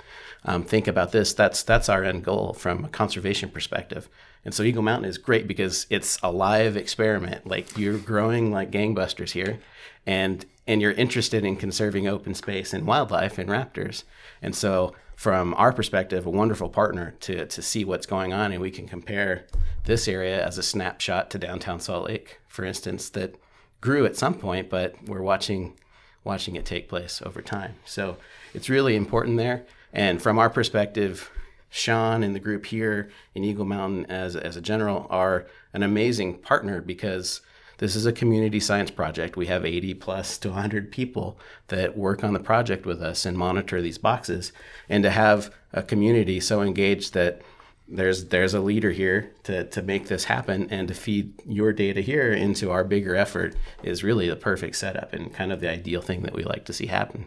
Um, 0.46 0.64
think 0.64 0.88
about 0.88 1.12
this. 1.12 1.34
That's 1.34 1.64
that's 1.64 1.90
our 1.90 2.04
end 2.04 2.24
goal 2.24 2.54
from 2.54 2.86
a 2.86 2.90
conservation 2.90 3.50
perspective. 3.50 4.08
And 4.46 4.54
so 4.54 4.64
Eagle 4.64 4.84
Mountain 4.84 5.10
is 5.10 5.18
great 5.18 5.48
because 5.48 5.86
it's 5.90 6.18
a 6.24 6.32
live 6.32 6.78
experiment. 6.78 7.46
Like 7.46 7.78
you're 7.78 7.98
growing 7.98 8.52
like 8.52 8.72
gangbusters 8.72 9.32
here, 9.32 9.60
and 10.06 10.46
and 10.68 10.82
you're 10.82 10.92
interested 10.92 11.44
in 11.44 11.58
conserving 11.58 12.08
open 12.08 12.34
space 12.34 12.74
and 12.74 12.88
wildlife 12.88 13.38
and 13.38 13.50
raptors. 13.50 14.04
And 14.42 14.56
so 14.56 14.96
from 15.22 15.54
our 15.54 15.72
perspective, 15.72 16.26
a 16.26 16.32
wonderful 16.32 16.68
partner 16.68 17.14
to, 17.20 17.46
to 17.46 17.62
see 17.62 17.86
what's 17.86 18.08
going 18.08 18.34
on. 18.34 18.52
And 18.52 18.60
we 18.60 18.72
can 18.72 18.88
compare 18.88 19.46
this 19.84 20.08
area 20.08 20.44
as 20.44 20.58
a 20.58 20.64
snapshot 20.64 21.30
to 21.30 21.38
downtown 21.38 21.80
Salt 21.80 22.08
Lake, 22.08 22.40
for 22.48 22.66
instance, 22.66 23.08
that 23.10 23.36
grew 23.82 24.04
at 24.08 24.18
some 24.18 24.34
point, 24.34 24.68
but 24.68 24.96
we're 25.06 25.22
watching 25.22 25.78
watching 26.24 26.56
it 26.56 26.66
take 26.66 26.90
place 26.90 27.22
over 27.24 27.40
time. 27.40 27.76
So 27.86 28.18
it's 28.56 28.68
really 28.68 28.96
important 28.96 29.38
there. 29.38 29.64
And 29.94 30.20
from 30.20 30.40
our 30.40 30.50
perspective, 30.50 31.30
Sean 31.70 32.24
and 32.24 32.34
the 32.34 32.40
group 32.40 32.66
here 32.66 33.12
in 33.36 33.44
Eagle 33.44 33.66
Mountain 33.66 34.08
as, 34.08 34.36
as 34.36 34.58
a 34.58 34.62
general 34.62 35.06
are 35.12 35.46
an 35.72 35.84
amazing 35.84 36.40
partner 36.40 36.82
because 36.82 37.42
this 37.82 37.96
is 37.96 38.06
a 38.06 38.14
community 38.14 38.60
science 38.60 38.92
project. 38.92 39.36
We 39.36 39.48
have 39.48 39.66
80 39.66 39.96
plus 39.96 40.38
to 40.38 40.50
100 40.50 40.92
people 40.92 41.40
that 41.70 41.98
work 41.98 42.24
on 42.24 42.34
the 42.34 42.40
project 42.40 42.86
with 42.86 43.02
us 43.02 43.26
and 43.26 43.36
monitor 43.36 43.82
these 43.82 43.98
boxes. 43.98 44.54
And 44.88 45.04
to 45.04 45.10
have 45.10 45.52
a 45.74 45.82
community 45.82 46.40
so 46.40 46.62
engaged 46.62 47.16
that 47.16 47.42
there's 47.88 48.26
there's 48.26 48.54
a 48.54 48.60
leader 48.60 48.92
here 48.92 49.34
to, 49.44 49.64
to 49.64 49.82
make 49.82 50.08
this 50.08 50.26
happen 50.26 50.68
and 50.70 50.88
to 50.90 50.94
feed 50.94 51.34
your 51.44 51.74
data 51.74 52.02
here 52.02 52.32
into 52.32 52.70
our 52.70 52.84
bigger 52.84 53.16
effort 53.16 53.56
is 53.82 54.04
really 54.04 54.30
the 54.30 54.36
perfect 54.36 54.76
setup 54.76 55.12
and 55.12 55.34
kind 55.34 55.52
of 55.52 55.60
the 55.60 55.70
ideal 55.70 56.04
thing 56.04 56.22
that 56.22 56.34
we 56.34 56.44
like 56.44 56.66
to 56.66 56.74
see 56.74 56.86
happen. 56.86 57.26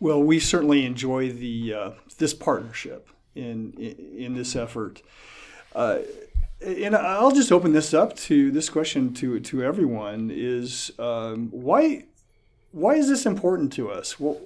Well, 0.00 0.22
we 0.22 0.40
certainly 0.40 0.86
enjoy 0.86 1.30
the 1.30 1.74
uh, 1.74 1.90
this 2.16 2.32
partnership 2.32 3.10
in 3.34 3.74
in, 3.76 4.16
in 4.16 4.34
this 4.34 4.56
effort. 4.56 5.02
Uh, 5.74 5.98
and 6.64 6.96
I'll 6.96 7.32
just 7.32 7.52
open 7.52 7.72
this 7.72 7.92
up 7.94 8.16
to 8.16 8.50
this 8.50 8.68
question 8.68 9.12
to 9.14 9.40
to 9.40 9.62
everyone: 9.62 10.30
is 10.32 10.92
um, 10.98 11.48
why 11.50 12.04
why 12.72 12.94
is 12.94 13.08
this 13.08 13.26
important 13.26 13.72
to 13.74 13.90
us? 13.90 14.18
Well, 14.18 14.40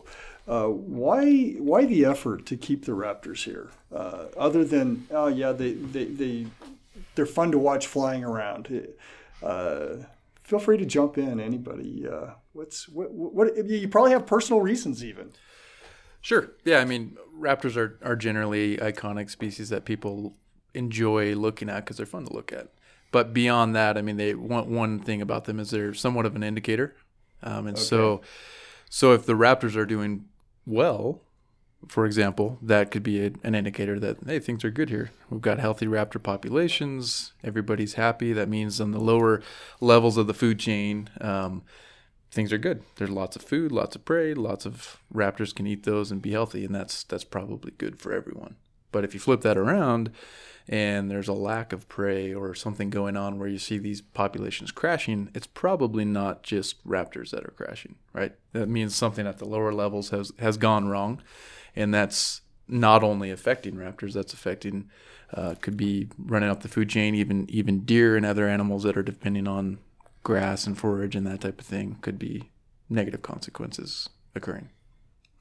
uh, 0.46 0.66
why 0.66 1.52
why 1.58 1.84
the 1.84 2.04
effort 2.04 2.46
to 2.46 2.56
keep 2.56 2.84
the 2.84 2.92
Raptors 2.92 3.44
here? 3.44 3.70
Uh, 3.94 4.26
other 4.36 4.64
than 4.64 5.06
oh 5.10 5.28
yeah, 5.28 5.52
they 5.52 5.72
they 5.72 6.04
they 6.04 6.46
they're 7.14 7.26
fun 7.26 7.50
to 7.52 7.58
watch 7.58 7.86
flying 7.86 8.24
around. 8.24 8.88
Uh, 9.42 9.88
feel 10.42 10.58
free 10.58 10.78
to 10.78 10.86
jump 10.86 11.18
in, 11.18 11.40
anybody. 11.40 12.06
Uh, 12.08 12.30
what's 12.52 12.88
what, 12.88 13.12
what 13.12 13.68
you 13.68 13.88
probably 13.88 14.12
have 14.12 14.26
personal 14.26 14.60
reasons 14.60 15.04
even. 15.04 15.32
Sure. 16.20 16.50
Yeah. 16.64 16.80
I 16.80 16.84
mean, 16.84 17.16
raptors 17.38 17.76
are, 17.76 17.98
are 18.02 18.16
generally 18.16 18.76
iconic 18.78 19.30
species 19.30 19.68
that 19.68 19.84
people 19.84 20.36
enjoy 20.74 21.34
looking 21.34 21.68
at 21.68 21.84
because 21.84 21.96
they're 21.96 22.06
fun 22.06 22.26
to 22.26 22.32
look 22.32 22.52
at. 22.52 22.68
But 23.10 23.32
beyond 23.32 23.74
that, 23.74 23.96
I 23.96 24.02
mean, 24.02 24.16
they 24.16 24.34
want 24.34 24.66
one 24.66 25.00
thing 25.00 25.22
about 25.22 25.44
them 25.44 25.58
is 25.58 25.70
they're 25.70 25.94
somewhat 25.94 26.26
of 26.26 26.36
an 26.36 26.42
indicator, 26.42 26.94
um, 27.42 27.66
and 27.66 27.76
okay. 27.76 27.84
so 27.84 28.20
so 28.90 29.12
if 29.12 29.24
the 29.24 29.32
Raptors 29.32 29.76
are 29.76 29.86
doing 29.86 30.26
well, 30.66 31.22
for 31.86 32.04
example, 32.04 32.58
that 32.60 32.90
could 32.90 33.02
be 33.02 33.24
a, 33.24 33.32
an 33.44 33.54
indicator 33.54 33.98
that 34.00 34.18
hey 34.26 34.40
things 34.40 34.64
are 34.64 34.70
good 34.70 34.90
here. 34.90 35.10
We've 35.30 35.40
got 35.40 35.58
healthy 35.58 35.86
raptor 35.86 36.22
populations. 36.22 37.32
Everybody's 37.44 37.94
happy. 37.94 38.32
That 38.32 38.48
means 38.48 38.80
on 38.80 38.90
the 38.90 39.00
lower 39.00 39.42
levels 39.80 40.16
of 40.16 40.26
the 40.26 40.34
food 40.34 40.58
chain. 40.58 41.08
Um, 41.20 41.62
things 42.30 42.52
are 42.52 42.58
good. 42.58 42.82
There's 42.96 43.10
lots 43.10 43.36
of 43.36 43.42
food, 43.42 43.72
lots 43.72 43.96
of 43.96 44.04
prey, 44.04 44.34
lots 44.34 44.66
of 44.66 45.00
raptors 45.14 45.54
can 45.54 45.66
eat 45.66 45.84
those 45.84 46.10
and 46.10 46.20
be 46.20 46.32
healthy, 46.32 46.64
and 46.64 46.74
that's 46.74 47.04
that's 47.04 47.24
probably 47.24 47.72
good 47.78 47.98
for 47.98 48.12
everyone. 48.12 48.56
But 48.90 49.04
if 49.04 49.14
you 49.14 49.20
flip 49.20 49.42
that 49.42 49.58
around 49.58 50.10
and 50.68 51.10
there's 51.10 51.28
a 51.28 51.32
lack 51.32 51.72
of 51.72 51.88
prey 51.88 52.34
or 52.34 52.54
something 52.54 52.90
going 52.90 53.16
on 53.16 53.38
where 53.38 53.48
you 53.48 53.58
see 53.58 53.78
these 53.78 54.00
populations 54.00 54.70
crashing, 54.70 55.30
it's 55.34 55.46
probably 55.46 56.04
not 56.04 56.42
just 56.42 56.86
raptors 56.86 57.30
that 57.30 57.44
are 57.44 57.54
crashing, 57.56 57.94
right? 58.12 58.34
That 58.52 58.68
means 58.68 58.94
something 58.94 59.26
at 59.26 59.38
the 59.38 59.46
lower 59.46 59.72
levels 59.72 60.10
has 60.10 60.32
has 60.38 60.56
gone 60.56 60.88
wrong, 60.88 61.22
and 61.74 61.92
that's 61.94 62.42
not 62.66 63.02
only 63.02 63.30
affecting 63.30 63.74
raptors, 63.74 64.12
that's 64.12 64.34
affecting 64.34 64.90
uh, 65.32 65.54
could 65.60 65.76
be 65.76 66.08
running 66.18 66.50
up 66.50 66.62
the 66.62 66.68
food 66.68 66.90
chain, 66.90 67.14
even 67.14 67.48
even 67.48 67.80
deer 67.80 68.16
and 68.16 68.26
other 68.26 68.46
animals 68.46 68.82
that 68.82 68.96
are 68.96 69.02
depending 69.02 69.48
on 69.48 69.78
grass 70.22 70.66
and 70.66 70.76
forage 70.76 71.16
and 71.16 71.26
that 71.26 71.40
type 71.40 71.60
of 71.60 71.66
thing 71.66 71.96
could 72.02 72.18
be 72.18 72.50
negative 72.90 73.22
consequences 73.22 74.10
occurring. 74.34 74.68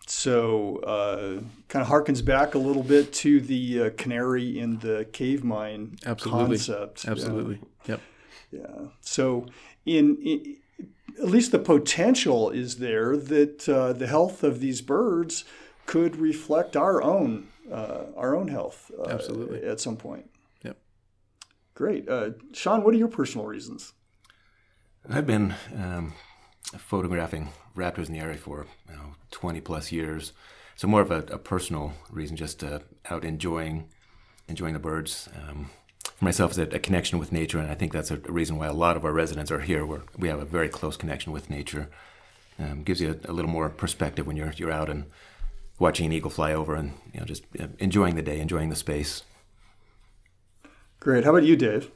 So, 0.09 0.77
uh, 0.77 1.41
kind 1.67 1.85
of 1.85 1.91
harkens 1.91 2.23
back 2.23 2.55
a 2.55 2.57
little 2.57 2.83
bit 2.83 3.11
to 3.13 3.41
the 3.41 3.81
uh, 3.81 3.89
canary 3.97 4.57
in 4.57 4.79
the 4.79 5.05
cave 5.11 5.43
mine 5.43 5.97
Absolutely. 6.05 6.57
concept. 6.57 7.05
Absolutely. 7.05 7.59
Yeah. 7.85 7.97
Yep. 7.97 8.01
Yeah. 8.51 8.87
So, 9.01 9.47
in, 9.85 10.17
in, 10.23 10.57
at 11.19 11.27
least 11.27 11.51
the 11.51 11.59
potential 11.59 12.49
is 12.49 12.77
there 12.77 13.17
that 13.17 13.67
uh, 13.67 13.93
the 13.93 14.07
health 14.07 14.43
of 14.43 14.59
these 14.59 14.81
birds 14.81 15.43
could 15.85 16.15
reflect 16.17 16.75
our 16.77 17.01
own 17.01 17.47
uh, 17.71 18.05
our 18.15 18.35
own 18.35 18.47
health. 18.47 18.91
Uh, 18.97 19.09
Absolutely. 19.09 19.63
At 19.63 19.79
some 19.79 19.97
point. 19.97 20.29
Yep. 20.63 20.77
Great, 21.73 22.07
uh, 22.07 22.31
Sean. 22.53 22.83
What 22.83 22.93
are 22.93 22.97
your 22.97 23.07
personal 23.07 23.45
reasons? 23.45 23.93
I've 25.09 25.27
been 25.27 25.55
um, 25.75 26.13
photographing 26.77 27.49
raptors 27.75 28.07
in 28.07 28.13
the 28.13 28.19
area 28.19 28.37
for 28.37 28.65
you 28.89 28.95
know, 28.95 29.15
20 29.31 29.61
plus 29.61 29.91
years. 29.91 30.33
So 30.75 30.87
more 30.87 31.01
of 31.01 31.11
a, 31.11 31.19
a 31.31 31.37
personal 31.37 31.93
reason, 32.11 32.35
just 32.35 32.63
uh, 32.63 32.79
out 33.09 33.23
enjoying 33.23 33.89
enjoying 34.47 34.73
the 34.73 34.79
birds. 34.79 35.27
Um, 35.35 35.69
for 36.15 36.25
myself, 36.25 36.51
is 36.51 36.57
a, 36.57 36.63
a, 36.63 36.79
connection 36.79 37.19
with 37.19 37.31
nature, 37.31 37.59
and 37.59 37.69
I 37.69 37.75
think 37.75 37.91
that's 37.91 38.11
a, 38.11 38.15
a, 38.15 38.31
reason 38.31 38.57
why 38.57 38.67
a 38.67 38.73
lot 38.73 38.95
of 38.95 39.03
our 39.03 39.11
residents 39.11 39.51
are 39.51 39.59
here. 39.59 39.85
Where 39.85 40.03
we 40.17 40.29
have 40.29 40.39
a 40.39 40.45
very 40.45 40.69
close 40.69 40.97
connection 40.97 41.31
with 41.31 41.49
nature. 41.49 41.89
Um, 42.59 42.83
gives 42.83 43.01
you 43.01 43.19
a, 43.23 43.31
a, 43.31 43.33
little 43.33 43.51
more 43.51 43.69
perspective 43.69 44.25
when 44.25 44.35
you're 44.35 44.53
you're 44.55 44.71
out 44.71 44.89
and 44.89 45.05
watching 45.79 46.05
an 46.05 46.13
eagle 46.13 46.31
fly 46.31 46.53
over, 46.53 46.75
and 46.75 46.93
you 47.13 47.19
know 47.19 47.25
just 47.25 47.43
uh, 47.59 47.67
enjoying 47.79 48.15
the 48.15 48.21
day, 48.21 48.39
enjoying 48.39 48.69
the 48.69 48.75
space. 48.75 49.23
Great. 50.99 51.23
How 51.23 51.31
about 51.31 51.43
you, 51.43 51.55
Dave? 51.55 51.91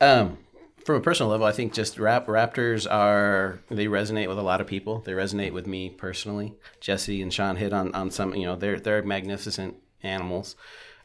Um, 0.00 0.38
from 0.86 0.94
a 0.94 1.00
personal 1.00 1.30
level, 1.30 1.44
I 1.44 1.50
think 1.50 1.72
just 1.72 1.98
rap 1.98 2.28
raptors 2.28 2.88
are 2.88 3.58
they 3.68 3.86
resonate 3.86 4.28
with 4.28 4.38
a 4.38 4.42
lot 4.42 4.60
of 4.60 4.68
people. 4.68 5.00
They 5.00 5.12
resonate 5.12 5.52
with 5.52 5.66
me 5.66 5.90
personally. 5.90 6.54
Jesse 6.80 7.20
and 7.20 7.34
Sean 7.34 7.56
hit 7.56 7.72
on, 7.72 7.92
on 7.92 8.12
some, 8.12 8.36
you 8.36 8.46
know, 8.46 8.54
they're 8.54 8.78
they're 8.78 9.02
magnificent 9.02 9.74
animals. 10.04 10.54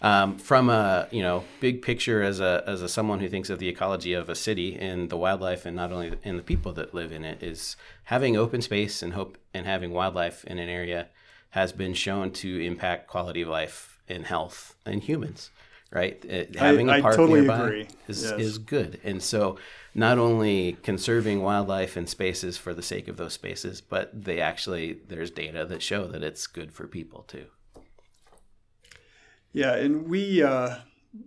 Um, 0.04 0.38
from 0.38 0.70
a 0.70 1.08
you 1.10 1.24
know 1.24 1.44
big 1.60 1.82
picture 1.82 2.22
as 2.22 2.40
a 2.40 2.64
as 2.68 2.84
a 2.84 2.90
someone 2.90 3.22
who 3.22 3.28
thinks 3.28 3.50
of 3.50 3.58
the 3.58 3.70
ecology 3.70 4.14
of 4.14 4.30
a 4.30 4.36
city 4.36 4.76
and 4.76 5.10
the 5.10 5.18
wildlife 5.18 5.66
and 5.66 5.76
not 5.76 5.92
only 5.92 6.14
in 6.24 6.38
the 6.38 6.44
people 6.44 6.74
that 6.74 6.94
live 6.94 7.12
in 7.12 7.24
it 7.24 7.42
is 7.42 7.76
having 8.06 8.36
open 8.36 8.62
space 8.62 9.04
and 9.04 9.14
hope 9.14 9.38
and 9.54 9.68
having 9.68 9.92
wildlife 9.92 10.44
in 10.46 10.58
an 10.58 10.70
area 10.70 11.08
has 11.52 11.72
been 11.72 11.94
shown 11.94 12.32
to 12.32 12.66
impact 12.66 13.08
quality 13.08 13.44
of 13.44 13.50
life 13.50 14.02
and 14.10 14.26
health 14.26 14.76
in 14.88 15.02
humans 15.02 15.52
right? 15.92 16.24
It, 16.26 16.56
having 16.56 16.90
I, 16.90 16.98
a 16.98 17.02
park 17.02 17.16
totally 17.16 17.42
nearby 17.42 17.60
agree. 17.60 17.88
is 18.08 18.24
yes. 18.24 18.40
is 18.40 18.58
good, 18.58 19.00
and 19.04 19.22
so 19.22 19.58
not 19.94 20.18
only 20.18 20.78
conserving 20.84 21.42
wildlife 21.42 21.98
and 21.98 22.08
spaces 22.08 22.58
for 22.58 22.74
the 22.74 22.82
sake 22.82 23.08
of 23.08 23.18
those 23.18 23.34
spaces, 23.34 23.82
but 23.82 24.10
they 24.24 24.40
actually 24.40 25.00
there's 25.08 25.32
data 25.32 25.66
that 25.66 25.82
show 25.82 26.08
that 26.08 26.24
it's 26.24 26.48
good 26.48 26.72
for 26.72 26.88
people 26.88 27.24
too. 27.24 27.46
Yeah, 29.54 29.76
and 29.76 30.08
we 30.08 30.42
uh, 30.42 30.78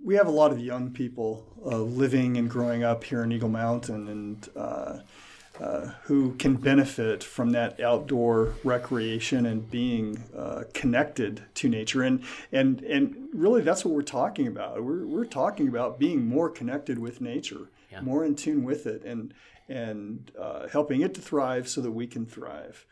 we 0.03 0.14
have 0.14 0.27
a 0.27 0.33
lot 0.33 0.50
of 0.50 0.59
young 0.59 0.90
people 0.90 1.46
uh, 1.64 1.79
living 1.79 2.37
and 2.37 2.48
growing 2.48 2.83
up 2.83 3.05
here 3.05 3.22
in 3.22 3.33
Eagle 3.33 3.50
Mountain, 3.50 4.09
and 4.09 4.48
uh, 4.57 5.00
uh, 5.61 5.93
who 6.05 6.35
can 6.35 6.57
benefit 6.57 7.23
from 7.23 7.51
that 7.51 7.81
outdoor 7.81 8.55
recreation 8.64 9.47
and 9.47 9.71
being 9.71 10.23
uh, 10.37 10.64
connected 10.73 11.43
to 11.55 11.69
nature. 11.69 12.03
And, 12.03 12.23
and, 12.51 12.81
and 12.83 13.29
really, 13.33 13.62
that's 13.62 13.85
what 13.85 13.95
we're 13.95 14.03
talking 14.03 14.47
about. 14.47 14.83
We're, 14.83 15.07
we're 15.07 15.25
talking 15.25 15.69
about 15.69 15.99
being 15.99 16.27
more 16.27 16.51
connected 16.51 16.99
with 16.99 17.21
nature, 17.21 17.71
yeah. 17.90 18.01
more 18.01 18.25
in 18.25 18.35
tune 18.35 18.64
with 18.64 18.87
it, 18.87 19.05
and, 19.05 19.33
and 19.69 20.33
uh, 20.38 20.69
helping 20.69 21.03
it 21.03 21.14
to 21.14 21.21
thrive 21.21 21.69
so 21.69 21.81
that 21.81 21.93
we 21.93 22.07
can 22.07 22.27
thrive. 22.27 22.85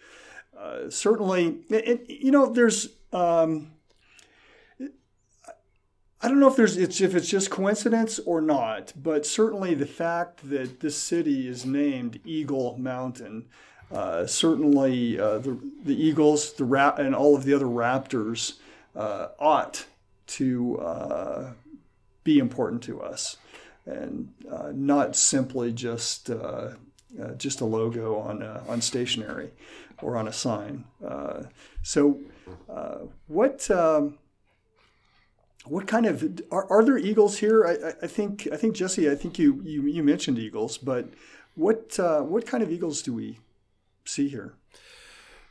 Uh, 0.56 0.88
certainly, 0.88 1.62
and, 1.70 2.00
you 2.08 2.30
know, 2.30 2.46
there's. 2.46 2.88
Um, 3.12 3.72
I 6.22 6.28
don't 6.28 6.38
know 6.38 6.46
if 6.46 6.54
there's 6.54 6.76
it's 6.76 7.00
if 7.00 7.16
it's 7.16 7.28
just 7.28 7.50
coincidence 7.50 8.20
or 8.20 8.40
not, 8.40 8.92
but 8.94 9.26
certainly 9.26 9.74
the 9.74 9.86
fact 9.86 10.48
that 10.50 10.78
this 10.78 10.96
city 10.96 11.48
is 11.48 11.66
named 11.66 12.20
Eagle 12.24 12.78
Mountain, 12.78 13.46
uh, 13.90 14.26
certainly 14.26 15.18
uh, 15.18 15.38
the 15.38 15.58
the 15.82 16.00
eagles, 16.00 16.52
the 16.52 16.64
rat, 16.64 17.00
and 17.00 17.16
all 17.16 17.34
of 17.34 17.44
the 17.44 17.52
other 17.52 17.66
raptors 17.66 18.54
uh, 18.94 19.28
ought 19.40 19.86
to 20.28 20.78
uh, 20.78 21.50
be 22.22 22.38
important 22.38 22.84
to 22.84 23.02
us, 23.02 23.36
and 23.84 24.32
uh, 24.48 24.70
not 24.72 25.16
simply 25.16 25.72
just 25.72 26.30
uh, 26.30 26.74
just 27.36 27.60
a 27.60 27.64
logo 27.64 28.16
on 28.20 28.44
on 28.44 28.80
stationery 28.80 29.50
or 30.00 30.16
on 30.16 30.28
a 30.28 30.32
sign. 30.32 30.84
so, 31.82 32.20
what? 33.26 33.68
Um, 33.72 34.18
what 35.66 35.86
kind 35.86 36.06
of 36.06 36.42
are, 36.50 36.70
are 36.70 36.84
there 36.84 36.98
eagles 36.98 37.38
here? 37.38 37.64
I, 37.64 38.04
I, 38.04 38.06
think 38.08 38.48
I 38.52 38.56
think 38.56 38.74
Jesse, 38.74 39.10
I 39.10 39.14
think 39.14 39.38
you 39.38 39.60
you, 39.64 39.82
you 39.82 40.02
mentioned 40.02 40.38
eagles, 40.38 40.78
but 40.78 41.08
what 41.54 41.98
uh, 41.98 42.22
what 42.22 42.46
kind 42.46 42.62
of 42.62 42.70
eagles 42.70 43.02
do 43.02 43.12
we 43.12 43.38
see 44.04 44.28
here? 44.28 44.54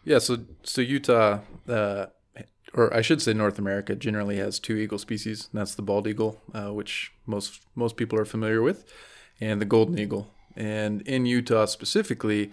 Yeah, 0.04 0.19
so 0.19 0.39
so 0.63 0.82
Utah, 0.82 1.39
uh, 1.67 2.08
or 2.74 2.93
I 2.93 3.02
should 3.02 3.21
say 3.21 3.34
North 3.34 3.60
America, 3.60 3.95
generally 3.95 4.38
has 4.38 4.60
two 4.60 4.76
eagle 4.76 4.97
species. 4.97 5.47
And 5.52 5.60
that's 5.62 5.76
the 5.76 5.82
bald 5.82 6.08
eagle, 6.08 6.41
uh, 6.54 6.74
which 6.74 7.13
most 7.26 7.62
most 7.76 7.95
people 7.95 8.19
are 8.19 8.26
familiar 8.26 8.62
with, 8.62 8.84
and 9.39 9.62
the 9.62 9.65
golden 9.65 9.97
eagle. 9.97 10.28
And 10.56 11.02
in 11.04 11.26
Utah 11.26 11.65
specifically, 11.65 12.52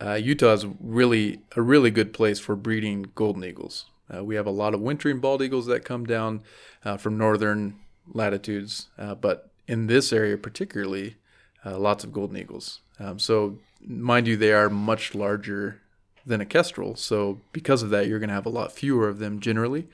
uh, 0.00 0.14
Utah 0.14 0.54
is 0.54 0.66
really 0.80 1.42
a 1.56 1.62
really 1.62 1.90
good 1.90 2.14
place 2.14 2.38
for 2.38 2.56
breeding 2.56 3.10
golden 3.14 3.44
eagles. 3.44 3.86
Uh, 4.14 4.24
we 4.24 4.34
have 4.34 4.46
a 4.46 4.50
lot 4.50 4.74
of 4.74 4.80
wintering 4.80 5.20
bald 5.20 5.42
eagles 5.42 5.66
that 5.66 5.84
come 5.84 6.04
down 6.04 6.42
uh, 6.84 6.96
from 6.96 7.16
northern 7.16 7.78
latitudes, 8.12 8.88
uh, 8.98 9.14
but 9.14 9.50
in 9.66 9.86
this 9.86 10.12
area 10.12 10.36
particularly, 10.36 11.16
uh, 11.64 11.78
lots 11.78 12.04
of 12.04 12.12
golden 12.12 12.36
eagles. 12.36 12.80
Um, 12.98 13.18
so, 13.18 13.58
mind 13.80 14.26
you, 14.26 14.36
they 14.36 14.52
are 14.52 14.68
much 14.68 15.14
larger 15.14 15.80
than 16.26 16.40
a 16.40 16.46
kestrel. 16.46 16.96
So, 16.96 17.40
because 17.52 17.82
of 17.82 17.90
that, 17.90 18.06
you're 18.06 18.18
going 18.18 18.28
to 18.28 18.34
have 18.34 18.46
a 18.46 18.50
lot 18.50 18.72
fewer 18.72 19.08
of 19.08 19.18
them 19.18 19.40
generally, 19.40 19.88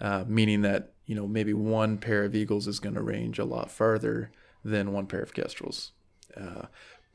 uh, 0.00 0.24
meaning 0.26 0.62
that 0.62 0.92
you 1.06 1.14
know 1.14 1.26
maybe 1.26 1.54
one 1.54 1.98
pair 1.98 2.24
of 2.24 2.34
eagles 2.34 2.66
is 2.66 2.80
going 2.80 2.94
to 2.94 3.02
range 3.02 3.38
a 3.38 3.44
lot 3.44 3.70
farther 3.70 4.30
than 4.64 4.92
one 4.92 5.06
pair 5.06 5.20
of 5.20 5.34
kestrels. 5.34 5.92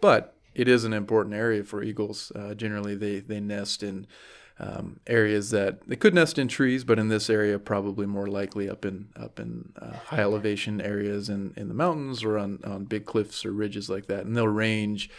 But 0.01 0.35
it 0.53 0.67
is 0.67 0.83
an 0.83 0.93
important 0.93 1.35
area 1.35 1.63
for 1.63 1.83
eagles. 1.83 2.31
Uh, 2.35 2.53
generally, 2.53 2.95
they 2.95 3.19
they 3.19 3.39
nest 3.39 3.83
in 3.83 4.07
um, 4.59 4.99
areas 5.07 5.51
that 5.51 5.87
they 5.87 5.95
could 5.95 6.13
nest 6.13 6.37
in 6.37 6.49
trees, 6.49 6.83
but 6.83 6.99
in 6.99 7.07
this 7.07 7.29
area, 7.29 7.57
probably 7.57 8.05
more 8.05 8.27
likely 8.27 8.69
up 8.69 8.83
in 8.83 9.07
up 9.15 9.39
in 9.39 9.71
uh, 9.81 9.93
high 10.07 10.19
elevation 10.19 10.81
areas 10.81 11.29
in, 11.29 11.53
in 11.55 11.69
the 11.69 11.73
mountains 11.73 12.23
or 12.23 12.37
on, 12.37 12.59
on 12.65 12.83
big 12.83 13.05
cliffs 13.05 13.45
or 13.45 13.53
ridges 13.53 13.89
like 13.89 14.07
that. 14.07 14.25
And 14.25 14.35
they'll 14.35 14.47
range 14.47 15.09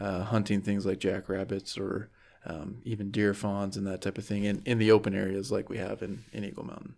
uh, 0.00 0.24
hunting 0.24 0.62
things 0.62 0.84
like 0.84 0.98
jackrabbits 0.98 1.78
or 1.78 2.10
um, 2.44 2.78
even 2.84 3.10
deer 3.10 3.34
fawns 3.34 3.76
and 3.76 3.86
that 3.86 4.00
type 4.00 4.18
of 4.18 4.24
thing 4.24 4.44
in, 4.44 4.62
in 4.64 4.78
the 4.78 4.90
open 4.90 5.14
areas 5.14 5.52
like 5.52 5.68
we 5.68 5.78
have 5.78 6.02
in, 6.02 6.24
in 6.32 6.44
Eagle 6.44 6.64
Mountain. 6.64 6.94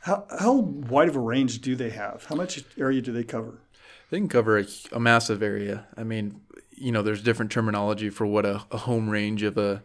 How, 0.00 0.26
how 0.38 0.52
wide 0.52 1.08
of 1.08 1.16
a 1.16 1.20
range 1.20 1.60
do 1.60 1.76
they 1.76 1.90
have? 1.90 2.26
How 2.26 2.34
much 2.34 2.62
area 2.78 3.00
do 3.00 3.12
they 3.12 3.24
cover? 3.24 3.60
They 4.10 4.18
can 4.18 4.28
cover 4.28 4.58
a, 4.58 4.66
a 4.92 5.00
massive 5.00 5.42
area. 5.42 5.86
I 5.96 6.04
mean, 6.04 6.40
you 6.70 6.92
know, 6.92 7.02
there's 7.02 7.22
different 7.22 7.50
terminology 7.50 8.10
for 8.10 8.26
what 8.26 8.44
a, 8.44 8.62
a 8.70 8.78
home 8.78 9.08
range 9.08 9.42
of 9.42 9.56
a 9.56 9.82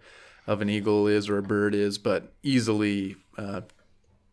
of 0.49 0.63
an 0.63 0.69
eagle 0.69 1.05
is 1.05 1.29
or 1.29 1.37
a 1.37 1.43
bird 1.43 1.75
is, 1.75 1.99
but 1.99 2.33
easily 2.41 3.15
uh, 3.37 3.61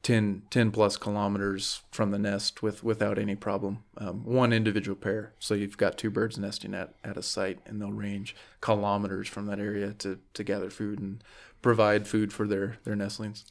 10, 0.03 0.45
10 0.49 0.71
plus 0.71 0.97
kilometers 0.97 1.83
from 1.91 2.11
the 2.11 2.19
nest 2.19 2.63
with 2.63 2.83
without 2.83 3.19
any 3.19 3.35
problem. 3.35 3.85
Um, 3.99 4.25
one 4.25 4.51
individual 4.51 4.97
pair. 4.97 5.35
So 5.39 5.53
you've 5.53 5.77
got 5.77 5.99
two 5.99 6.09
birds 6.09 6.39
nesting 6.39 6.73
at, 6.73 6.95
at 7.05 7.19
a 7.19 7.23
site, 7.23 7.59
and 7.67 7.83
they'll 7.83 7.93
range 7.93 8.35
kilometers 8.63 9.29
from 9.29 9.45
that 9.47 9.59
area 9.59 9.93
to, 9.99 10.19
to 10.33 10.43
gather 10.43 10.71
food 10.71 11.01
and 11.01 11.23
provide 11.61 12.09
food 12.09 12.33
for 12.33 12.47
their, 12.47 12.79
their 12.85 12.97
nestlings. 12.97 13.45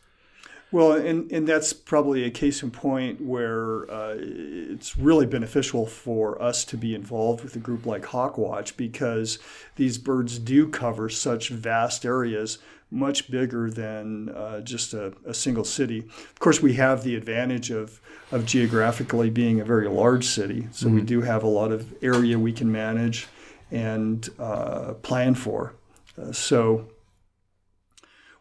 Well, 0.72 0.94
and, 0.94 1.32
and 1.32 1.48
that's 1.48 1.74
probably 1.74 2.24
a 2.24 2.32
case 2.32 2.64
in 2.64 2.72
point 2.72 3.22
where 3.22 3.90
uh, 3.90 4.16
it's 4.18 4.98
really 4.98 5.26
beneficial 5.26 5.86
for 5.86 6.42
us 6.42 6.66
to 6.66 6.78
be 6.78 6.96
involved 6.96 7.44
with 7.44 7.56
a 7.56 7.60
group 7.60 7.86
like 7.86 8.04
Hawkwatch 8.04 8.76
because 8.76 9.40
these 9.76 9.98
birds 9.98 10.40
do 10.40 10.68
cover 10.68 11.08
such 11.08 11.50
vast 11.50 12.04
areas, 12.04 12.58
much 12.92 13.30
bigger 13.30 13.70
than 13.70 14.30
uh, 14.30 14.62
just 14.62 14.94
a, 14.94 15.14
a, 15.26 15.34
single 15.34 15.64
city. 15.64 16.00
Of 16.00 16.40
course, 16.40 16.62
we 16.62 16.74
have 16.74 17.04
the 17.04 17.16
advantage 17.16 17.70
of, 17.70 18.02
of 18.32 18.46
geographically 18.46 19.30
being 19.30 19.60
a 19.60 19.66
very 19.66 19.88
large 19.88 20.26
city, 20.26 20.68
so 20.72 20.88
mm-hmm. 20.88 20.96
we 20.96 21.02
do 21.04 21.22
have 21.22 21.44
a 21.44 21.48
lot 21.48 21.72
of 21.72 21.94
area 22.04 22.38
we 22.40 22.54
can 22.54 22.72
manage 22.72 23.28
and 23.72 24.30
uh, 24.40 24.94
plan 25.02 25.36
for. 25.36 25.76
Uh, 26.20 26.32
so, 26.32 26.90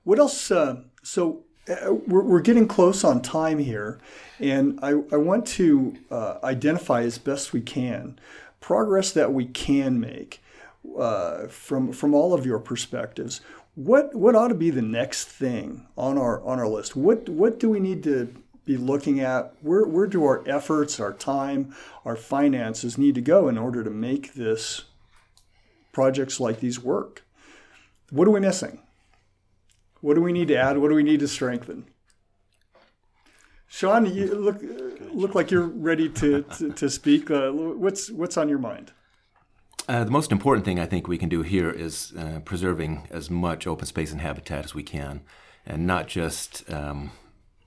what 0.04 0.18
else? 0.18 0.50
Uh, 0.50 0.82
so, 1.02 1.44
we're, 1.68 2.22
we're 2.22 2.40
getting 2.40 2.68
close 2.68 3.04
on 3.04 3.22
time 3.22 3.58
here, 3.58 3.98
and 4.38 4.78
I, 4.82 4.90
I 5.12 5.16
want 5.16 5.46
to 5.46 5.96
uh, 6.10 6.38
identify 6.42 7.02
as 7.02 7.18
best 7.18 7.52
we 7.52 7.60
can 7.60 8.18
progress 8.64 9.10
that 9.12 9.30
we 9.30 9.44
can 9.44 10.00
make 10.00 10.42
uh, 10.98 11.46
from 11.48 11.92
from 11.92 12.14
all 12.14 12.32
of 12.32 12.46
your 12.46 12.58
perspectives. 12.58 13.42
What 13.74 14.14
what 14.14 14.34
ought 14.34 14.48
to 14.48 14.54
be 14.54 14.70
the 14.70 14.80
next 14.80 15.26
thing 15.26 15.86
on 15.98 16.16
our 16.16 16.42
on 16.42 16.58
our 16.58 16.68
list? 16.68 16.96
What 16.96 17.28
what 17.28 17.60
do 17.60 17.68
we 17.68 17.78
need 17.78 18.02
to 18.04 18.34
be 18.64 18.78
looking 18.78 19.20
at? 19.20 19.54
Where 19.60 19.84
where 19.84 20.06
do 20.06 20.24
our 20.24 20.42
efforts, 20.48 20.98
our 20.98 21.12
time, 21.12 21.74
our 22.06 22.16
finances 22.16 22.96
need 22.96 23.14
to 23.16 23.20
go 23.20 23.48
in 23.48 23.58
order 23.58 23.84
to 23.84 23.90
make 23.90 24.32
this 24.32 24.84
projects 25.92 26.40
like 26.40 26.60
these 26.60 26.80
work? 26.80 27.22
What 28.10 28.26
are 28.26 28.32
we 28.32 28.40
missing? 28.40 28.80
What 30.04 30.16
do 30.16 30.20
we 30.20 30.32
need 30.32 30.48
to 30.48 30.56
add? 30.56 30.76
What 30.76 30.90
do 30.90 30.94
we 30.94 31.02
need 31.02 31.20
to 31.20 31.28
strengthen? 31.28 31.86
Sean, 33.66 34.04
you 34.04 34.26
look 34.34 34.60
look 35.14 35.34
like 35.34 35.50
you're 35.50 35.66
ready 35.90 36.10
to 36.10 36.42
to, 36.58 36.72
to 36.72 36.90
speak. 36.90 37.30
Uh, 37.30 37.50
what's 37.50 38.10
what's 38.10 38.36
on 38.36 38.50
your 38.50 38.58
mind? 38.58 38.92
Uh, 39.88 40.04
the 40.04 40.10
most 40.10 40.30
important 40.30 40.66
thing 40.66 40.78
I 40.78 40.84
think 40.84 41.08
we 41.08 41.16
can 41.16 41.30
do 41.30 41.40
here 41.40 41.70
is 41.70 42.12
uh, 42.18 42.40
preserving 42.44 43.08
as 43.10 43.30
much 43.30 43.66
open 43.66 43.86
space 43.86 44.12
and 44.12 44.20
habitat 44.20 44.66
as 44.66 44.74
we 44.74 44.82
can, 44.82 45.22
and 45.64 45.86
not 45.86 46.06
just 46.06 46.70
um, 46.70 47.12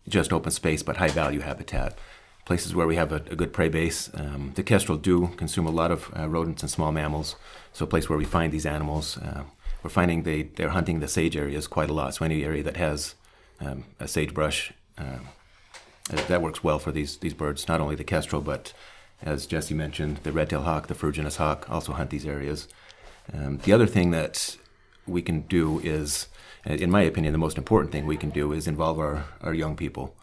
just 0.08 0.32
open 0.32 0.52
space, 0.52 0.84
but 0.84 0.98
high 0.98 1.08
value 1.08 1.40
habitat. 1.40 1.98
Places 2.46 2.76
where 2.76 2.88
we 2.88 2.98
have 2.98 3.12
a, 3.12 3.22
a 3.32 3.36
good 3.36 3.52
prey 3.52 3.70
base. 3.70 4.12
Um, 4.14 4.52
the 4.54 4.64
kestrel 4.64 5.00
do 5.00 5.30
consume 5.38 5.66
a 5.66 5.72
lot 5.82 5.92
of 5.92 6.12
uh, 6.16 6.30
rodents 6.30 6.62
and 6.62 6.70
small 6.70 6.92
mammals, 6.92 7.36
so 7.74 7.86
a 7.86 7.88
place 7.88 8.08
where 8.10 8.20
we 8.20 8.26
find 8.26 8.54
these 8.54 8.68
animals 8.68 9.18
uh, 9.18 9.44
we're 9.88 10.02
finding 10.02 10.24
they, 10.24 10.44
they're 10.44 10.72
hunting 10.72 11.00
the 11.00 11.08
sage 11.08 11.38
areas 11.38 11.66
quite 11.66 11.90
a 11.90 11.94
lot. 11.94 12.14
So 12.14 12.26
any 12.26 12.44
area 12.44 12.62
that 12.62 12.76
has 12.76 13.16
um, 13.62 13.86
a 14.02 14.08
sagebrush, 14.08 14.74
uh, 14.98 15.20
that 16.28 16.42
works 16.42 16.62
well 16.62 16.78
for 16.78 16.92
these, 16.92 17.16
these 17.20 17.34
birds, 17.34 17.70
not 17.70 17.80
only 17.80 17.96
the 17.96 18.04
kestrel, 18.04 18.42
but 18.42 18.74
as 19.22 19.48
Jesse 19.48 19.74
mentioned, 19.74 20.18
the 20.24 20.34
red-tailed 20.34 20.66
hawk, 20.66 20.88
the 20.88 20.94
ferruginous 20.94 21.38
hawk 21.38 21.70
also 21.70 21.94
hunt 21.94 22.10
these 22.10 22.26
areas. 22.26 22.68
Um, 23.34 23.60
the 23.60 23.72
other 23.72 23.88
thing 23.88 24.12
that 24.12 24.58
we 25.06 25.22
can 25.22 25.42
do 25.44 25.80
is, 25.80 26.28
in 26.66 26.92
my 26.92 27.04
opinion, 27.04 27.32
the 27.32 27.38
most 27.38 27.58
important 27.58 27.94
thing 27.94 28.06
we 28.06 28.18
can 28.18 28.30
do 28.30 28.52
is 28.52 28.68
involve 28.68 29.00
our, 29.00 29.24
our 29.40 29.54
young 29.54 29.78
people. 29.78 30.14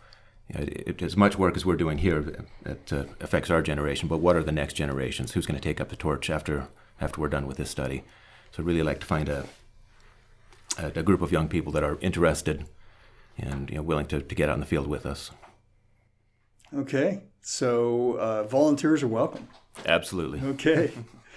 You 0.50 0.58
know, 0.58 0.66
it, 0.68 1.00
as 1.00 1.16
much 1.16 1.38
work 1.38 1.56
as 1.56 1.64
we're 1.64 1.76
doing 1.76 1.98
here, 1.98 2.44
it 2.66 2.92
uh, 2.92 3.04
affects 3.18 3.48
our 3.48 3.62
generation, 3.62 4.08
but 4.08 4.18
what 4.18 4.36
are 4.36 4.42
the 4.42 4.52
next 4.52 4.74
generations? 4.74 5.32
Who's 5.32 5.46
going 5.46 5.58
to 5.58 5.68
take 5.68 5.80
up 5.80 5.88
the 5.88 5.96
torch 5.96 6.28
after, 6.28 6.68
after 7.00 7.18
we're 7.18 7.28
done 7.28 7.46
with 7.46 7.56
this 7.56 7.70
study? 7.70 8.04
So 8.54 8.62
I'd 8.62 8.66
really 8.66 8.84
like 8.84 9.00
to 9.00 9.06
find 9.06 9.28
a, 9.28 9.46
a, 10.78 10.86
a 10.94 11.02
group 11.02 11.22
of 11.22 11.32
young 11.32 11.48
people 11.48 11.72
that 11.72 11.82
are 11.82 11.98
interested 12.00 12.66
and 13.36 13.68
you 13.68 13.76
know, 13.76 13.82
willing 13.82 14.06
to, 14.06 14.20
to 14.20 14.34
get 14.34 14.48
out 14.48 14.54
in 14.54 14.60
the 14.60 14.66
field 14.66 14.86
with 14.86 15.04
us. 15.04 15.32
Okay, 16.72 17.24
so 17.42 18.12
uh, 18.12 18.44
volunteers 18.44 19.02
are 19.02 19.08
welcome. 19.08 19.48
Absolutely. 19.86 20.40
Okay. 20.40 20.92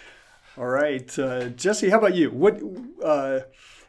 All 0.59 0.67
right, 0.67 1.17
uh, 1.17 1.49
Jesse. 1.49 1.89
How 1.89 1.97
about 1.97 2.13
you? 2.13 2.29
What 2.29 2.61
uh, 3.03 3.39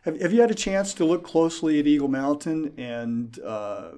have 0.02 0.18
have 0.22 0.32
you 0.32 0.40
had 0.40 0.50
a 0.50 0.54
chance 0.54 0.94
to 0.94 1.04
look 1.04 1.22
closely 1.22 1.78
at 1.78 1.86
Eagle 1.86 2.08
Mountain 2.08 2.72
and 2.78 3.38
uh, 3.40 3.90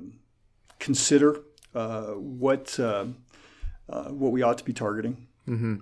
consider 0.81 1.43
uh, 1.73 2.15
what 2.15 2.79
uh, 2.81 3.07
what 3.89 4.33
we 4.33 4.43
ought 4.43 4.59
to 4.59 4.65
be 4.65 4.73
targeting? 4.73 5.29
Mm-hmm. 5.49 5.77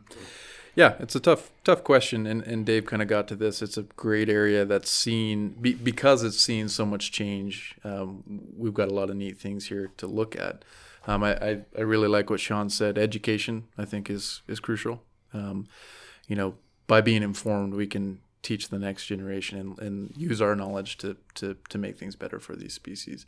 Yeah, 0.79 0.95
it's 1.01 1.17
a 1.17 1.21
tough 1.21 1.51
tough 1.65 1.83
question, 1.83 2.25
and, 2.25 2.41
and 2.43 2.65
Dave 2.65 2.87
kind 2.87 3.03
of 3.03 3.09
got 3.09 3.27
to 3.29 3.35
this. 3.35 3.63
It's 3.63 3.77
a 3.77 3.83
great 3.83 4.29
area 4.29 4.65
that's 4.65 4.89
seen 4.89 5.57
be, 5.61 5.75
because 5.75 6.23
it's 6.23 6.39
seen 6.39 6.69
so 6.69 6.87
much 6.87 7.11
change. 7.11 7.75
Um, 7.83 8.23
we've 8.57 8.75
got 8.75 8.87
a 8.87 8.95
lot 8.95 9.11
of 9.11 9.17
neat 9.17 9.39
things 9.39 9.67
here 9.67 9.91
to 9.97 10.07
look 10.07 10.37
at. 10.37 10.65
Um, 11.09 11.25
I, 11.25 11.35
I, 11.45 11.61
I 11.77 11.81
really 11.81 12.07
like 12.07 12.31
what 12.31 12.39
Sean 12.39 12.71
said. 12.71 12.97
Education, 12.97 13.65
I 13.77 13.87
think, 13.87 14.09
is 14.09 14.43
is 14.47 14.61
crucial. 14.61 15.03
Um, 15.35 15.67
you 16.29 16.37
know, 16.37 16.55
by 16.87 17.01
being 17.01 17.25
informed, 17.25 17.75
we 17.75 17.89
can 17.89 18.21
teach 18.43 18.69
the 18.69 18.79
next 18.79 19.07
generation 19.07 19.59
and, 19.59 19.79
and 19.81 20.17
use 20.17 20.41
our 20.41 20.55
knowledge 20.55 20.97
to, 20.99 21.17
to, 21.35 21.57
to 21.71 21.77
make 21.77 21.99
things 21.99 22.15
better 22.15 22.39
for 22.39 22.55
these 22.55 22.75
species. 22.75 23.27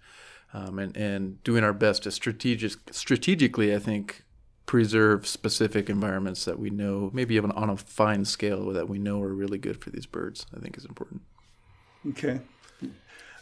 Um, 0.55 0.79
and, 0.79 0.97
and 0.97 1.43
doing 1.43 1.65
our 1.65 1.73
best 1.73 2.05
to 2.05 2.13
strategic, 2.13 2.75
strategically, 2.93 3.75
I 3.75 3.81
think, 3.81 4.23
preserve 4.71 5.27
specific 5.27 5.91
environments 5.91 6.45
that 6.45 6.57
we 6.57 6.71
know, 6.71 7.11
maybe 7.13 7.35
even 7.35 7.51
on 7.51 7.69
a 7.69 7.77
fine 7.77 8.25
scale, 8.25 8.67
that 8.67 8.89
we 8.89 9.01
know 9.01 9.21
are 9.21 9.35
really 9.35 9.59
good 9.59 9.77
for 9.83 9.91
these 9.91 10.07
birds. 10.07 10.47
I 10.57 10.61
think 10.61 10.79
is 10.79 10.85
important. 10.85 11.23
Okay. 12.11 12.39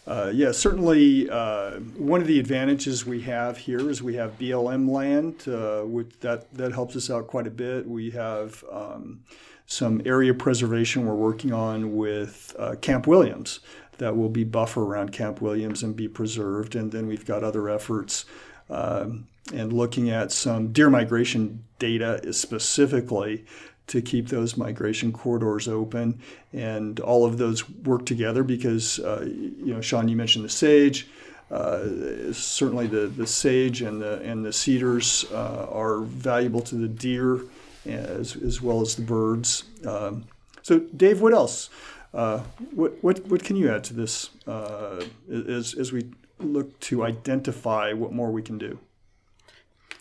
Uh, 0.06 0.32
yeah, 0.32 0.50
certainly. 0.50 1.28
Uh, 1.28 1.80
one 1.98 2.22
of 2.22 2.26
the 2.26 2.40
advantages 2.40 3.04
we 3.04 3.20
have 3.20 3.58
here 3.58 3.90
is 3.90 4.02
we 4.02 4.14
have 4.14 4.38
BLM 4.38 4.88
land, 4.88 5.46
uh, 5.46 5.82
which 5.82 6.18
that 6.20 6.50
that 6.54 6.72
helps 6.72 6.96
us 6.96 7.10
out 7.10 7.26
quite 7.26 7.46
a 7.46 7.50
bit. 7.50 7.86
We 7.86 8.10
have 8.12 8.64
um, 8.72 9.22
some 9.66 10.00
area 10.06 10.32
preservation 10.32 11.04
we're 11.04 11.14
working 11.14 11.52
on 11.52 11.94
with 11.94 12.56
uh, 12.58 12.76
Camp 12.76 13.06
Williams 13.06 13.60
that 13.98 14.16
will 14.16 14.30
be 14.30 14.44
buffer 14.44 14.82
around 14.82 15.12
Camp 15.12 15.42
Williams 15.42 15.82
and 15.82 15.94
be 15.94 16.08
preserved, 16.08 16.74
and 16.74 16.90
then 16.90 17.06
we've 17.06 17.26
got 17.26 17.44
other 17.44 17.68
efforts 17.68 18.24
um, 18.70 19.26
and 19.52 19.72
looking 19.72 20.10
at 20.10 20.32
some 20.32 20.72
deer 20.72 20.90
migration 20.90 21.64
data 21.78 22.32
specifically 22.32 23.44
to 23.86 24.02
keep 24.02 24.28
those 24.28 24.56
migration 24.56 25.12
corridors 25.12 25.66
open, 25.66 26.20
and 26.52 27.00
all 27.00 27.24
of 27.24 27.38
those 27.38 27.68
work 27.68 28.04
together 28.04 28.42
because 28.42 28.98
uh, 29.00 29.24
you 29.26 29.74
know, 29.74 29.80
Sean, 29.80 30.08
you 30.08 30.16
mentioned 30.16 30.44
the 30.44 30.50
sage. 30.50 31.08
Uh, 31.50 32.32
certainly, 32.32 32.86
the, 32.86 33.06
the 33.06 33.26
sage 33.26 33.80
and 33.80 34.02
the 34.02 34.20
and 34.20 34.44
the 34.44 34.52
cedars 34.52 35.24
uh, 35.32 35.66
are 35.70 36.00
valuable 36.00 36.60
to 36.60 36.74
the 36.74 36.88
deer 36.88 37.40
as, 37.86 38.36
as 38.36 38.60
well 38.60 38.82
as 38.82 38.96
the 38.96 39.02
birds. 39.02 39.64
Um, 39.86 40.24
so, 40.62 40.80
Dave, 40.80 41.22
what 41.22 41.32
else? 41.32 41.70
Uh, 42.12 42.40
what, 42.72 43.02
what 43.02 43.26
what 43.26 43.42
can 43.42 43.56
you 43.56 43.70
add 43.70 43.84
to 43.84 43.94
this 43.94 44.30
uh, 44.46 45.02
as 45.30 45.74
as 45.74 45.92
we 45.92 46.10
look 46.40 46.78
to 46.80 47.04
identify 47.04 47.92
what 47.92 48.12
more 48.12 48.30
we 48.30 48.42
can 48.42 48.58
do? 48.58 48.78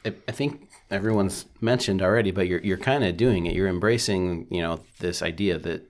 I, 0.05 0.13
I 0.27 0.31
think 0.31 0.69
everyone's 0.89 1.45
mentioned 1.61 2.01
already, 2.01 2.31
but 2.31 2.47
you're 2.47 2.61
you're 2.61 2.77
kind 2.77 3.03
of 3.03 3.17
doing 3.17 3.45
it. 3.45 3.55
You're 3.55 3.67
embracing, 3.67 4.47
you 4.49 4.61
know, 4.61 4.81
this 4.99 5.21
idea 5.21 5.57
that 5.59 5.89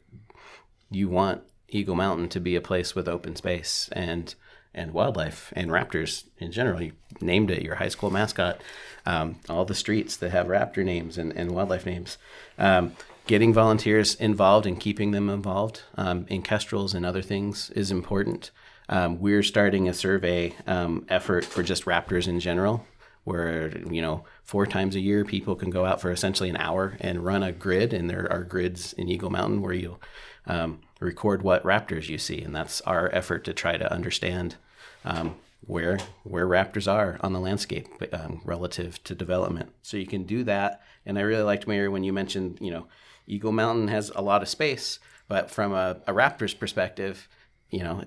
you 0.90 1.10
want 1.10 1.44
Eagle 1.70 1.96
Mountain 1.96 2.30
to 2.30 2.40
be 2.40 2.56
a 2.56 2.62
place 2.62 2.96
with 2.96 3.08
open 3.08 3.36
space 3.36 3.90
and 3.92 4.34
and 4.74 4.94
wildlife 4.94 5.52
and 5.56 5.72
raptors 5.72 6.26
in 6.38 6.52
general. 6.52 6.82
You 6.82 6.94
named 7.20 7.50
it 7.52 7.64
your 7.64 7.76
high 7.76 7.90
school 7.90 8.12
mascot. 8.12 8.62
Um, 9.06 9.40
all 9.50 9.66
the 9.66 9.74
streets 9.74 10.18
that 10.18 10.32
have 10.32 10.48
raptor 10.48 10.84
names 10.84 11.18
and, 11.18 11.32
and 11.36 11.52
wildlife 11.52 11.86
names. 11.86 12.18
Um, 12.58 12.94
getting 13.26 13.54
volunteers 13.54 14.16
involved 14.16 14.66
and 14.66 14.80
keeping 14.80 15.12
them 15.12 15.30
involved 15.30 15.84
um, 15.96 16.26
in 16.30 16.42
kestrels 16.42 16.94
and 16.94 17.06
other 17.06 17.22
things 17.22 17.70
is 17.72 17.92
important. 17.92 18.52
Um, 18.90 19.20
we're 19.20 19.44
starting 19.44 19.88
a 19.88 19.94
survey 19.94 20.56
um, 20.66 21.06
effort 21.10 21.46
for 21.46 21.64
just 21.64 21.86
raptors 21.86 22.28
in 22.28 22.40
general 22.40 22.86
where 23.26 23.78
you 23.92 24.02
know 24.02 24.24
four 24.44 24.66
times 24.66 24.96
a 24.96 25.02
year 25.02 25.26
people 25.26 25.54
can 25.54 25.70
go 25.70 25.86
out 25.86 26.00
for 26.00 26.12
essentially 26.12 26.50
an 26.50 26.56
hour 26.56 26.96
and 27.02 27.26
run 27.26 27.44
a 27.44 27.52
grid 27.52 27.92
and 27.92 28.10
there 28.10 28.32
are 28.32 28.44
grids 28.44 28.94
in 28.94 29.10
eagle 29.10 29.30
mountain 29.30 29.62
where 29.62 29.74
you'll 29.74 30.00
um, 30.46 30.80
record 31.00 31.42
what 31.42 31.64
raptors 31.64 32.08
you 32.08 32.18
see. 32.18 32.42
And 32.42 32.56
that's 32.56 32.82
our 32.82 33.14
effort 33.14 33.44
to 33.44 33.54
try 33.54 33.78
to 33.78 33.92
understand 33.92 34.56
um, 35.04 35.36
where 35.66 35.98
where 36.24 36.48
raptors 36.48 36.92
are 36.92 37.18
on 37.22 37.34
the 37.34 37.40
landscape 37.40 37.88
um, 38.14 38.42
relative 38.46 39.04
to 39.04 39.14
development. 39.14 39.74
So 39.82 39.98
you 39.98 40.08
can 40.08 40.24
do 40.24 40.44
that. 40.46 40.82
And 41.06 41.18
i 41.18 41.22
really 41.22 41.44
liked 41.44 41.68
mary 41.68 41.88
when 41.88 42.04
you 42.04 42.12
mentioned 42.12 42.58
you 42.60 42.72
know 42.72 42.88
eagle 43.28 43.54
mountain 43.54 43.88
has 43.88 44.12
a 44.16 44.22
lot 44.22 44.42
of 44.42 44.50
space 44.50 45.00
but 45.30 45.50
from 45.50 45.74
a, 45.74 45.98
a 46.06 46.14
raptors 46.14 46.58
perspective 46.58 47.30
you 47.70 47.80
know 47.80 48.04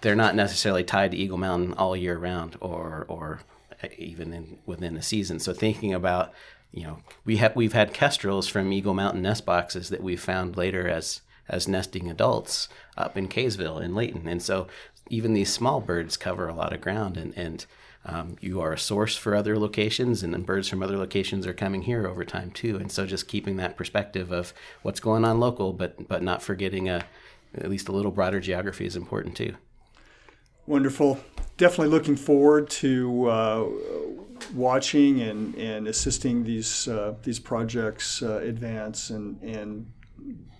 they're 0.00 0.14
not 0.14 0.34
necessarily 0.34 0.84
tied 0.84 1.10
to 1.12 1.16
eagle 1.16 1.38
mountain 1.38 1.72
all 1.74 1.96
year 1.96 2.18
round 2.18 2.56
or 2.60 3.04
or 3.08 3.40
even 3.96 4.32
in, 4.32 4.58
within 4.66 4.94
the 4.94 5.02
season. 5.02 5.38
So 5.38 5.52
thinking 5.52 5.92
about, 5.92 6.32
you 6.72 6.84
know, 6.84 6.98
we 7.24 7.36
have 7.38 7.56
we've 7.56 7.72
had 7.72 7.92
kestrels 7.92 8.48
from 8.48 8.72
Eagle 8.72 8.94
Mountain 8.94 9.22
nest 9.22 9.44
boxes 9.44 9.88
that 9.90 10.02
we've 10.02 10.20
found 10.20 10.56
later 10.56 10.88
as 10.88 11.20
as 11.48 11.68
nesting 11.68 12.10
adults 12.10 12.68
up 12.96 13.16
in 13.16 13.28
Kaysville 13.28 13.80
in 13.80 13.94
Layton, 13.94 14.26
and 14.26 14.42
so 14.42 14.66
even 15.08 15.32
these 15.32 15.52
small 15.52 15.80
birds 15.80 16.16
cover 16.16 16.48
a 16.48 16.54
lot 16.54 16.72
of 16.72 16.80
ground, 16.80 17.16
and 17.16 17.36
and 17.36 17.66
um, 18.04 18.36
you 18.40 18.60
are 18.60 18.72
a 18.72 18.78
source 18.78 19.16
for 19.16 19.34
other 19.34 19.58
locations, 19.58 20.22
and 20.22 20.32
then 20.32 20.42
birds 20.42 20.68
from 20.68 20.82
other 20.82 20.96
locations 20.96 21.46
are 21.46 21.52
coming 21.52 21.82
here 21.82 22.06
over 22.06 22.24
time 22.24 22.50
too. 22.50 22.76
And 22.76 22.90
so 22.90 23.04
just 23.04 23.28
keeping 23.28 23.56
that 23.56 23.76
perspective 23.76 24.30
of 24.30 24.52
what's 24.82 25.00
going 25.00 25.24
on 25.24 25.40
local, 25.40 25.72
but 25.72 26.08
but 26.08 26.22
not 26.22 26.42
forgetting 26.42 26.88
a 26.88 27.04
at 27.54 27.70
least 27.70 27.88
a 27.88 27.92
little 27.92 28.10
broader 28.10 28.40
geography 28.40 28.86
is 28.86 28.96
important 28.96 29.36
too. 29.36 29.54
Wonderful. 30.66 31.20
Definitely 31.58 31.96
looking 31.96 32.16
forward 32.16 32.68
to 32.70 33.26
uh, 33.26 33.66
watching 34.52 35.20
and, 35.20 35.54
and 35.54 35.86
assisting 35.86 36.42
these 36.42 36.88
uh, 36.88 37.14
these 37.22 37.38
projects 37.38 38.20
uh, 38.20 38.38
advance 38.38 39.10
and 39.10 39.40
and 39.42 39.86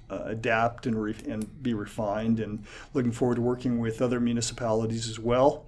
uh, 0.08 0.22
adapt 0.26 0.86
and 0.86 1.02
re- 1.02 1.16
and 1.28 1.60
be 1.60 1.74
refined. 1.74 2.38
And 2.38 2.64
looking 2.94 3.10
forward 3.10 3.34
to 3.34 3.42
working 3.42 3.80
with 3.80 4.00
other 4.00 4.20
municipalities 4.20 5.08
as 5.08 5.18
well. 5.18 5.66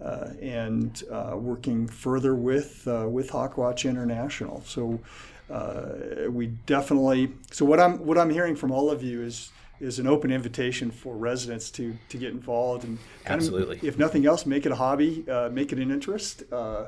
Uh, 0.00 0.30
and 0.40 1.02
uh, 1.10 1.36
working 1.36 1.88
further 1.88 2.36
with 2.36 2.86
with 2.86 3.30
Hawkwatch 3.30 3.88
International. 3.88 4.62
So 4.64 5.00
we 6.30 6.46
definitely. 6.66 7.32
So 7.50 7.64
what 7.64 7.80
I'm 7.80 7.98
what 8.06 8.16
I'm 8.16 8.30
hearing 8.30 8.54
from 8.54 8.70
all 8.70 8.90
of 8.90 9.02
you 9.02 9.22
is 9.22 9.50
is 9.82 9.98
an 9.98 10.06
open 10.06 10.30
invitation 10.30 10.90
for 10.90 11.16
residents 11.16 11.70
to 11.72 11.96
to 12.08 12.16
get 12.16 12.30
involved 12.30 12.84
and 12.84 12.98
absolutely, 13.26 13.78
of, 13.78 13.84
if 13.84 13.98
nothing 13.98 14.24
else, 14.26 14.46
make 14.46 14.64
it 14.64 14.72
a 14.72 14.76
hobby, 14.76 15.28
uh, 15.28 15.48
make 15.50 15.72
it 15.72 15.78
an 15.78 15.90
interest. 15.90 16.44
Uh, 16.52 16.86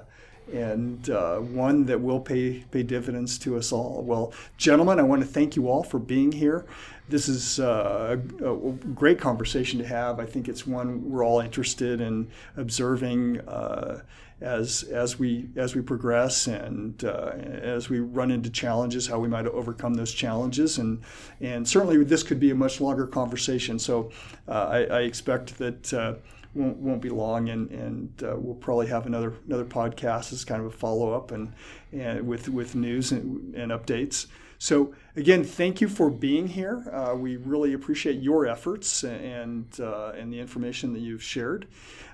and 0.52 1.08
uh, 1.08 1.38
one 1.38 1.86
that 1.86 1.98
will 1.98 2.20
pay 2.20 2.64
pay 2.70 2.82
dividends 2.82 3.38
to 3.38 3.56
us 3.56 3.72
all. 3.72 4.02
Well, 4.02 4.32
gentlemen, 4.56 4.98
I 5.00 5.02
want 5.02 5.22
to 5.22 5.28
thank 5.28 5.56
you 5.56 5.68
all 5.68 5.82
for 5.82 5.98
being 5.98 6.32
here. 6.32 6.66
This 7.08 7.28
is 7.28 7.60
uh, 7.60 8.18
a, 8.40 8.54
a, 8.54 8.72
great 8.94 9.18
conversation 9.18 9.78
to 9.78 9.86
have. 9.86 10.20
I 10.20 10.26
think 10.26 10.48
it's 10.48 10.66
one 10.66 11.10
we're 11.10 11.24
all 11.24 11.40
interested 11.40 12.00
in 12.00 12.28
observing 12.56 13.40
uh, 13.40 14.02
as 14.40 14.82
as 14.84 15.18
we 15.18 15.48
as 15.56 15.74
we 15.74 15.80
progress 15.80 16.46
and 16.46 17.04
uh, 17.04 17.32
as 17.36 17.88
we 17.88 18.00
run 18.00 18.30
into 18.30 18.50
challenges, 18.50 19.06
how 19.06 19.18
we 19.18 19.28
might 19.28 19.46
overcome 19.46 19.94
those 19.94 20.12
challenges, 20.12 20.78
and 20.78 21.02
and 21.40 21.66
certainly 21.66 22.02
this 22.04 22.22
could 22.22 22.40
be 22.40 22.50
a 22.50 22.54
much 22.54 22.80
longer 22.80 23.06
conversation. 23.06 23.78
So 23.78 24.10
uh, 24.48 24.66
I, 24.68 24.78
I, 24.84 25.00
expect 25.02 25.58
that. 25.58 25.92
Uh, 25.92 26.14
won't, 26.54 26.76
won't 26.76 27.02
be 27.02 27.10
long, 27.10 27.48
and, 27.48 27.68
and 27.72 28.22
uh, 28.22 28.36
we'll 28.36 28.54
probably 28.54 28.86
have 28.86 29.06
another 29.06 29.34
another 29.46 29.64
podcast 29.64 30.32
as 30.32 30.44
kind 30.44 30.60
of 30.60 30.68
a 30.68 30.70
follow 30.70 31.12
up 31.12 31.32
and, 31.32 31.52
and 31.92 32.26
with 32.26 32.48
with 32.48 32.76
news 32.76 33.10
and, 33.10 33.54
and 33.56 33.72
updates. 33.72 34.26
So 34.64 34.94
again, 35.14 35.44
thank 35.44 35.82
you 35.82 35.90
for 35.90 36.08
being 36.08 36.48
here. 36.48 36.88
Uh, 36.90 37.14
we 37.14 37.36
really 37.36 37.74
appreciate 37.74 38.22
your 38.22 38.46
efforts 38.46 39.04
and 39.04 39.66
uh, 39.78 40.12
and 40.16 40.32
the 40.32 40.40
information 40.40 40.94
that 40.94 41.00
you've 41.00 41.22
shared. 41.22 41.66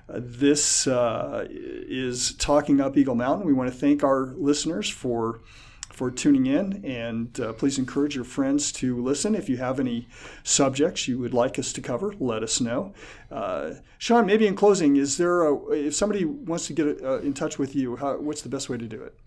Uh, 0.09 0.19
this 0.21 0.85
uh, 0.85 1.47
is 1.49 2.33
talking 2.33 2.81
up 2.81 2.97
Eagle 2.97 3.15
Mountain. 3.15 3.47
We 3.47 3.53
want 3.53 3.71
to 3.71 3.77
thank 3.77 4.03
our 4.03 4.33
listeners 4.35 4.89
for 4.89 5.39
for 5.93 6.11
tuning 6.11 6.45
in, 6.45 6.83
and 6.83 7.39
uh, 7.39 7.53
please 7.53 7.79
encourage 7.79 8.15
your 8.15 8.25
friends 8.25 8.73
to 8.73 9.01
listen. 9.01 9.33
If 9.33 9.47
you 9.47 9.55
have 9.55 9.79
any 9.79 10.09
subjects 10.43 11.07
you 11.07 11.19
would 11.19 11.33
like 11.33 11.57
us 11.57 11.71
to 11.71 11.79
cover, 11.79 12.13
let 12.19 12.43
us 12.43 12.59
know. 12.59 12.93
Uh, 13.31 13.75
Sean, 13.97 14.25
maybe 14.25 14.45
in 14.45 14.57
closing, 14.57 14.97
is 14.97 15.15
there 15.15 15.43
a, 15.43 15.71
if 15.71 15.95
somebody 15.95 16.25
wants 16.25 16.67
to 16.67 16.73
get 16.73 16.85
in 17.23 17.33
touch 17.33 17.57
with 17.57 17.77
you, 17.77 17.95
how, 17.95 18.17
what's 18.17 18.41
the 18.41 18.49
best 18.49 18.67
way 18.67 18.77
to 18.77 18.87
do 18.87 19.01
it? 19.01 19.17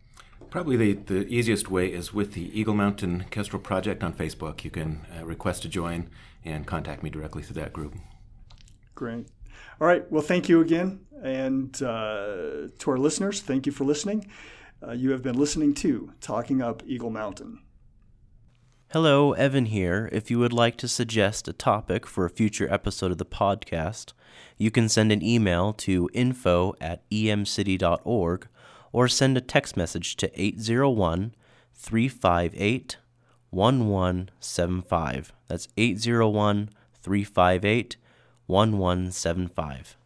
Probably 0.54 0.76
the, 0.76 0.92
the 0.92 1.26
easiest 1.26 1.68
way 1.68 1.88
is 1.88 2.14
with 2.14 2.34
the 2.34 2.56
Eagle 2.56 2.74
Mountain 2.74 3.24
Kestrel 3.32 3.60
Project 3.60 4.04
on 4.04 4.12
Facebook. 4.12 4.62
You 4.62 4.70
can 4.70 5.04
uh, 5.18 5.24
request 5.26 5.62
to 5.62 5.68
join 5.68 6.08
and 6.44 6.64
contact 6.64 7.02
me 7.02 7.10
directly 7.10 7.42
through 7.42 7.60
that 7.60 7.72
group. 7.72 7.96
Great. 8.94 9.26
All 9.80 9.88
right. 9.88 10.08
Well, 10.12 10.22
thank 10.22 10.48
you 10.48 10.60
again. 10.60 11.06
And 11.20 11.74
uh, 11.82 12.68
to 12.78 12.90
our 12.92 12.98
listeners, 12.98 13.40
thank 13.40 13.66
you 13.66 13.72
for 13.72 13.82
listening. 13.82 14.30
Uh, 14.80 14.92
you 14.92 15.10
have 15.10 15.24
been 15.24 15.36
listening 15.36 15.74
to 15.74 16.12
Talking 16.20 16.62
Up 16.62 16.84
Eagle 16.86 17.10
Mountain. 17.10 17.58
Hello, 18.92 19.32
Evan 19.32 19.66
here. 19.66 20.08
If 20.12 20.30
you 20.30 20.38
would 20.38 20.52
like 20.52 20.76
to 20.76 20.86
suggest 20.86 21.48
a 21.48 21.52
topic 21.52 22.06
for 22.06 22.26
a 22.26 22.30
future 22.30 22.72
episode 22.72 23.10
of 23.10 23.18
the 23.18 23.26
podcast, 23.26 24.12
you 24.56 24.70
can 24.70 24.88
send 24.88 25.10
an 25.10 25.20
email 25.20 25.72
to 25.72 26.08
info 26.14 26.76
at 26.80 27.02
emcity.org 27.10 28.46
or 28.94 29.09
send 29.09 29.37
a 29.37 29.40
text 29.40 29.76
message 29.76 30.14
to 30.14 30.30
801 30.40 31.35
358 31.74 32.96
1175. 33.50 35.33
That's 35.48 35.66
801 35.76 36.70
358 37.02 37.96
1175. 38.46 39.96